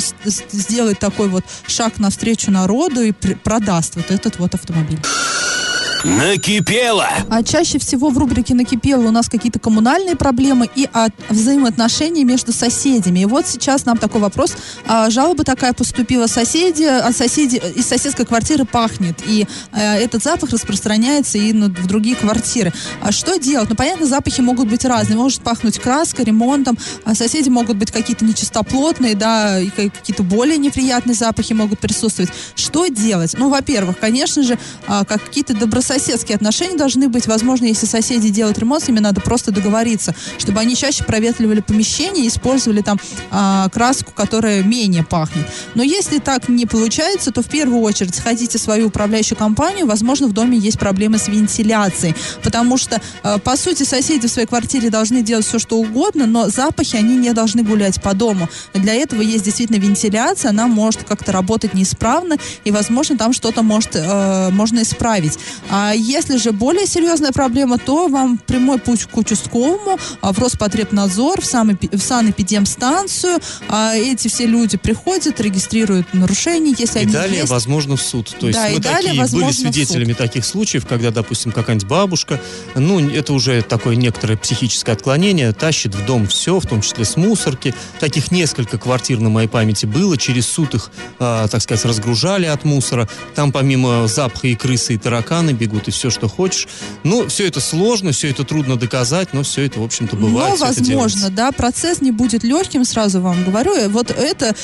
сделает 0.51 0.99
такой 0.99 1.27
вот 1.29 1.43
шаг 1.67 1.99
навстречу 1.99 2.51
народу 2.51 3.01
и 3.01 3.11
пр- 3.11 3.37
продаст 3.43 3.95
вот 3.95 4.11
этот 4.11 4.37
вот 4.39 4.53
автомобиль. 4.53 4.94
Obrigado. 4.95 5.64
Накипело. 6.05 7.07
А 7.29 7.41
чаще 7.41 7.79
всего 7.79 8.09
в 8.09 8.17
рубрике 8.19 8.53
«Накипело» 8.53 9.07
у 9.07 9.11
нас 9.11 9.27
какие-то 9.27 9.57
коммунальные 9.57 10.15
проблемы 10.15 10.69
и 10.75 10.87
от 10.93 11.11
взаимоотношения 11.29 12.23
между 12.23 12.53
соседями. 12.53 13.21
И 13.21 13.25
вот 13.25 13.47
сейчас 13.47 13.85
нам 13.85 13.97
такой 13.97 14.21
вопрос. 14.21 14.53
А, 14.85 15.09
жалоба 15.09 15.43
такая 15.43 15.73
поступила. 15.73 16.27
Соседи, 16.27 16.83
от 16.83 17.17
соседей 17.17 17.59
из 17.75 17.87
соседской 17.87 18.23
квартиры 18.27 18.65
пахнет. 18.65 19.17
И 19.25 19.47
э, 19.71 19.95
этот 19.97 20.21
запах 20.21 20.51
распространяется 20.51 21.39
и 21.39 21.51
на- 21.53 21.69
в 21.69 21.87
другие 21.87 22.15
квартиры. 22.15 22.71
А 23.01 23.11
что 23.11 23.37
делать? 23.39 23.69
Ну, 23.69 23.75
понятно, 23.75 24.05
запахи 24.05 24.41
могут 24.41 24.69
быть 24.69 24.85
разные. 24.85 25.17
Может 25.17 25.41
пахнуть 25.41 25.79
краской, 25.79 26.23
ремонтом. 26.23 26.77
А 27.03 27.15
соседи 27.15 27.49
могут 27.49 27.77
быть 27.77 27.91
какие-то 27.91 28.25
нечистоплотные, 28.25 29.15
да, 29.15 29.59
и 29.59 29.69
ка- 29.69 29.89
какие-то 29.89 30.21
более 30.21 30.57
неприятные 30.57 31.15
запахи 31.15 31.53
могут 31.53 31.79
присутствовать. 31.79 32.29
Что 32.55 32.85
делать? 32.89 33.33
Ну, 33.39 33.49
во-первых, 33.49 33.97
конечно 33.97 34.43
же, 34.43 34.59
а, 34.85 35.03
как 35.03 35.23
какие-то 35.23 35.55
добрососедские 35.55 35.94
отношения 36.35 36.77
должны 36.77 37.09
быть. 37.09 37.27
Возможно, 37.27 37.65
если 37.65 37.85
соседи 37.85 38.29
делают 38.29 38.57
ремонт, 38.57 38.83
с 38.83 38.87
ними 38.87 38.99
надо 38.99 39.21
просто 39.21 39.51
договориться, 39.51 40.15
чтобы 40.37 40.59
они 40.59 40.75
чаще 40.75 41.03
проветривали 41.03 41.61
помещение 41.61 42.25
и 42.25 42.27
использовали 42.27 42.81
там 42.81 42.99
а, 43.31 43.69
краску, 43.69 44.11
которая 44.11 44.63
менее 44.63 45.03
пахнет. 45.03 45.45
Но 45.75 45.83
если 45.83 46.19
так 46.19 46.49
не 46.49 46.65
получается, 46.65 47.31
то 47.31 47.41
в 47.41 47.47
первую 47.47 47.81
очередь 47.81 48.15
сходите 48.15 48.57
в 48.57 48.61
свою 48.61 48.87
управляющую 48.87 49.37
компанию. 49.37 49.85
Возможно, 49.85 50.27
в 50.27 50.33
доме 50.33 50.57
есть 50.57 50.79
проблемы 50.79 51.17
с 51.17 51.27
вентиляцией, 51.27 52.15
потому 52.43 52.77
что, 52.77 53.01
а, 53.23 53.39
по 53.39 53.55
сути, 53.57 53.83
соседи 53.83 54.27
в 54.27 54.31
своей 54.31 54.47
квартире 54.47 54.89
должны 54.89 55.21
делать 55.21 55.45
все, 55.45 55.59
что 55.59 55.77
угодно, 55.77 56.25
но 56.25 56.49
запахи, 56.49 56.95
они 56.95 57.17
не 57.17 57.33
должны 57.33 57.63
гулять 57.63 58.01
по 58.01 58.13
дому. 58.13 58.49
Для 58.73 58.93
этого 58.93 59.21
есть 59.21 59.43
действительно 59.43 59.77
вентиляция, 59.77 60.49
она 60.49 60.67
может 60.67 61.03
как-то 61.03 61.31
работать 61.31 61.73
неисправно, 61.73 62.37
и, 62.63 62.71
возможно, 62.71 63.17
там 63.17 63.33
что-то 63.33 63.61
может, 63.63 63.91
э, 63.95 64.49
можно 64.51 64.81
исправить. 64.81 65.37
А 65.69 65.84
если 65.93 66.37
же 66.37 66.51
более 66.51 66.87
серьезная 66.87 67.31
проблема, 67.31 67.77
то 67.77 68.07
вам 68.07 68.37
прямой 68.37 68.79
путь 68.79 69.05
к 69.05 69.17
участковому, 69.17 69.99
а, 70.21 70.31
в 70.31 70.39
Роспотребнадзор, 70.39 71.41
в, 71.41 71.43
санэпи- 71.45 71.95
в 71.95 72.01
санэпидемстанцию. 72.01 73.39
А 73.67 73.95
эти 73.95 74.27
все 74.27 74.45
люди 74.45 74.77
приходят, 74.77 75.39
регистрируют 75.39 76.13
нарушения, 76.13 76.73
если 76.77 76.99
И 76.99 77.01
они 77.03 77.11
далее, 77.13 77.39
есть. 77.39 77.49
возможно, 77.49 77.95
в 77.95 78.01
суд. 78.01 78.33
То 78.39 78.47
есть 78.47 78.59
Да, 78.59 78.69
мы 78.69 78.79
далее, 78.79 79.01
такие 79.03 79.19
возможно, 79.21 79.47
были 79.47 79.55
свидетелями 79.57 80.13
таких 80.13 80.45
случаев, 80.45 80.85
когда, 80.87 81.11
допустим, 81.11 81.51
какая-нибудь 81.51 81.87
бабушка, 81.87 82.39
ну, 82.75 82.99
это 83.09 83.33
уже 83.33 83.61
такое 83.61 83.95
некоторое 83.95 84.37
психическое 84.37 84.93
отклонение, 84.93 85.51
тащит 85.53 85.93
в 85.95 86.05
дом 86.05 86.27
все, 86.27 86.59
в 86.59 86.65
том 86.65 86.81
числе 86.81 87.05
с 87.05 87.15
мусорки. 87.17 87.73
Таких 87.99 88.31
несколько 88.31 88.77
квартир 88.77 89.19
на 89.19 89.29
моей 89.29 89.47
памяти 89.47 89.85
было. 89.85 90.17
Через 90.17 90.47
суд 90.47 90.73
их, 90.75 90.91
а, 91.19 91.47
так 91.47 91.61
сказать, 91.61 91.83
разгружали 91.85 92.45
от 92.45 92.63
мусора. 92.63 93.07
Там 93.35 93.51
помимо 93.51 94.07
запаха 94.07 94.47
и 94.47 94.55
крысы, 94.55 94.93
и 94.95 94.97
тараканы 94.97 95.53
бегут 95.65 95.87
и 95.87 95.91
все, 95.91 96.09
что 96.09 96.27
хочешь. 96.27 96.67
Ну, 97.03 97.27
все 97.27 97.47
это 97.47 97.59
сложно, 97.59 98.11
все 98.11 98.29
это 98.29 98.43
трудно 98.43 98.75
доказать, 98.75 99.33
но 99.33 99.43
все 99.43 99.65
это, 99.65 99.79
в 99.79 99.83
общем-то, 99.83 100.15
бывает. 100.15 100.59
Но, 100.59 100.65
возможно, 100.65 101.29
да, 101.29 101.51
процесс 101.51 102.01
не 102.01 102.11
будет 102.11 102.43
легким, 102.43 102.85
сразу 102.85 103.21
вам 103.21 103.43
говорю. 103.43 103.89
Вот 103.89 104.11
это 104.11 104.55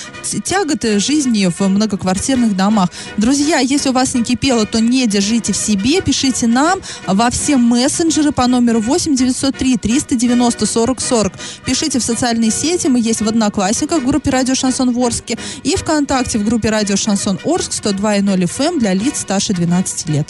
тяготы 0.43 0.99
жизни 0.99 1.47
в 1.47 1.59
многоквартирных 1.67 2.55
домах. 2.55 2.89
Друзья, 3.17 3.59
если 3.59 3.89
у 3.89 3.93
вас 3.93 4.13
не 4.13 4.23
кипело, 4.23 4.65
то 4.65 4.79
не 4.79 5.07
держите 5.07 5.53
в 5.53 5.57
себе, 5.57 6.01
пишите 6.01 6.47
нам 6.47 6.79
во 7.07 7.29
все 7.29 7.57
мессенджеры 7.57 8.31
по 8.31 8.47
номеру 8.47 8.79
8 8.81 9.15
903 9.15 9.77
390 9.77 10.65
40 10.65 11.01
40. 11.01 11.33
Пишите 11.65 11.99
в 11.99 12.03
социальные 12.03 12.51
сети, 12.51 12.87
мы 12.87 12.99
есть 12.99 13.21
в 13.21 13.27
Одноклассниках 13.27 14.03
в 14.03 14.05
группе 14.05 14.29
Радио 14.29 14.55
Шансон 14.55 14.91
Ворске 14.91 15.37
и 15.63 15.75
ВКонтакте 15.75 16.37
в 16.37 16.45
группе 16.45 16.69
Радио 16.69 16.95
Шансон 16.95 17.39
Орск 17.43 17.71
102.0 17.71 18.21
FM 18.43 18.65
эм 18.65 18.79
для 18.79 18.93
лиц 18.93 19.21
старше 19.21 19.53
12 19.53 20.09
лет. 20.09 20.27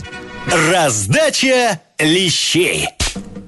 Раздача 0.48 1.80
лещей. 2.00 2.88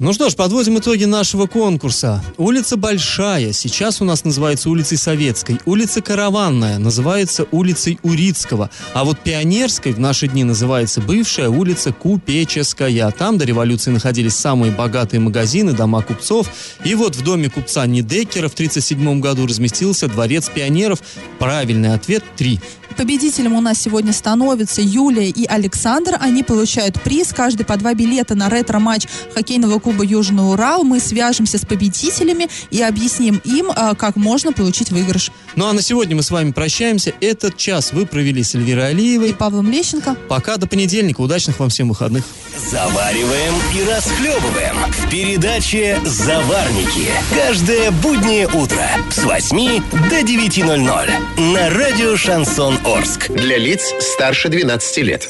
Ну 0.04 0.12
что 0.12 0.30
ж, 0.30 0.36
подводим 0.36 0.80
итоги 0.80 1.06
нашего 1.06 1.48
конкурса. 1.48 2.22
Улица 2.38 2.76
Большая, 2.76 3.54
сейчас 3.54 4.02
у 4.02 4.04
нас 4.04 4.26
называется 4.26 4.70
улицей 4.70 4.98
Советской. 4.98 5.62
Улица 5.66 6.02
Караванная 6.02 6.78
называется 6.78 7.46
улицей 7.52 7.98
Урицкого. 8.04 8.70
А 8.94 9.06
вот 9.06 9.20
Пионерской 9.20 9.94
в 9.94 10.02
наши 10.02 10.28
дни 10.28 10.44
называется 10.44 11.00
бывшая 11.00 11.48
улица 11.48 11.94
Купеческая. 11.94 13.12
Там 13.12 13.38
до 13.38 13.46
революции 13.46 13.92
находились 13.92 14.36
самые 14.36 14.74
богатые 14.74 15.22
магазины, 15.22 15.72
дома 15.72 16.02
купцов. 16.02 16.50
И 16.84 16.96
вот 16.96 17.16
в 17.16 17.24
доме 17.24 17.50
купца 17.50 17.86
Недекера 17.86 18.50
в 18.50 18.56
1937 18.56 19.22
году 19.22 19.48
разместился 19.48 20.10
дворец 20.10 20.50
пионеров. 20.54 21.00
Правильный 21.40 21.94
ответ– 21.94 22.26
3. 22.36 22.60
Победителем 22.98 23.54
у 23.54 23.62
нас 23.62 23.80
сегодня 23.80 24.14
становятся 24.14 24.82
Юлия 24.82 25.30
и 25.30 25.46
Александр. 25.48 26.16
Они 26.20 26.44
получают 26.44 27.02
приз, 27.02 27.34
каждый 27.34 27.66
по 27.66 27.76
два 27.78 27.94
билета 27.96 28.36
на 28.36 28.50
ретро-матч 28.50 29.08
хоккейного 29.34 29.80
клуба 29.80 29.93
Южный 30.02 30.50
Урал. 30.50 30.84
Мы 30.84 31.00
свяжемся 31.00 31.58
с 31.58 31.66
победителями 31.66 32.48
и 32.72 32.82
объясним 32.82 33.42
им, 33.44 33.72
а, 33.76 33.94
как 33.96 34.16
можно 34.16 34.52
получить 34.52 34.92
выигрыш. 34.92 35.32
Ну 35.56 35.68
а 35.68 35.74
на 35.74 35.82
сегодня 35.82 36.16
мы 36.16 36.24
с 36.24 36.32
вами 36.32 36.52
прощаемся. 36.52 37.14
Этот 37.22 37.58
час 37.58 37.94
вы 37.94 38.06
провели 38.06 38.44
с 38.44 38.56
Эльвирой 38.56 38.84
И 38.84 38.88
Алиевой. 38.88 39.34
Павлом 39.34 39.70
Лещенко. 39.70 40.16
Пока 40.28 40.58
до 40.58 40.68
понедельника. 40.68 41.22
Удачных 41.22 41.60
вам 41.60 41.70
всем 41.70 41.90
выходных. 41.90 42.24
Завариваем 42.72 43.54
и 43.76 43.84
расхлебываем 43.90 44.76
в 44.92 45.10
передаче 45.10 46.00
«Заварники». 46.06 47.08
Каждое 47.36 47.92
буднее 47.92 48.48
утро 48.48 48.90
с 49.12 49.24
8 49.24 49.82
до 50.10 50.22
9.00 50.22 51.52
на 51.54 51.70
радио 51.70 52.16
«Шансон 52.16 52.78
Орск». 52.86 53.30
Для 53.30 53.58
лиц 53.58 53.94
старше 54.00 54.50
12 54.50 54.98
лет. 55.00 55.30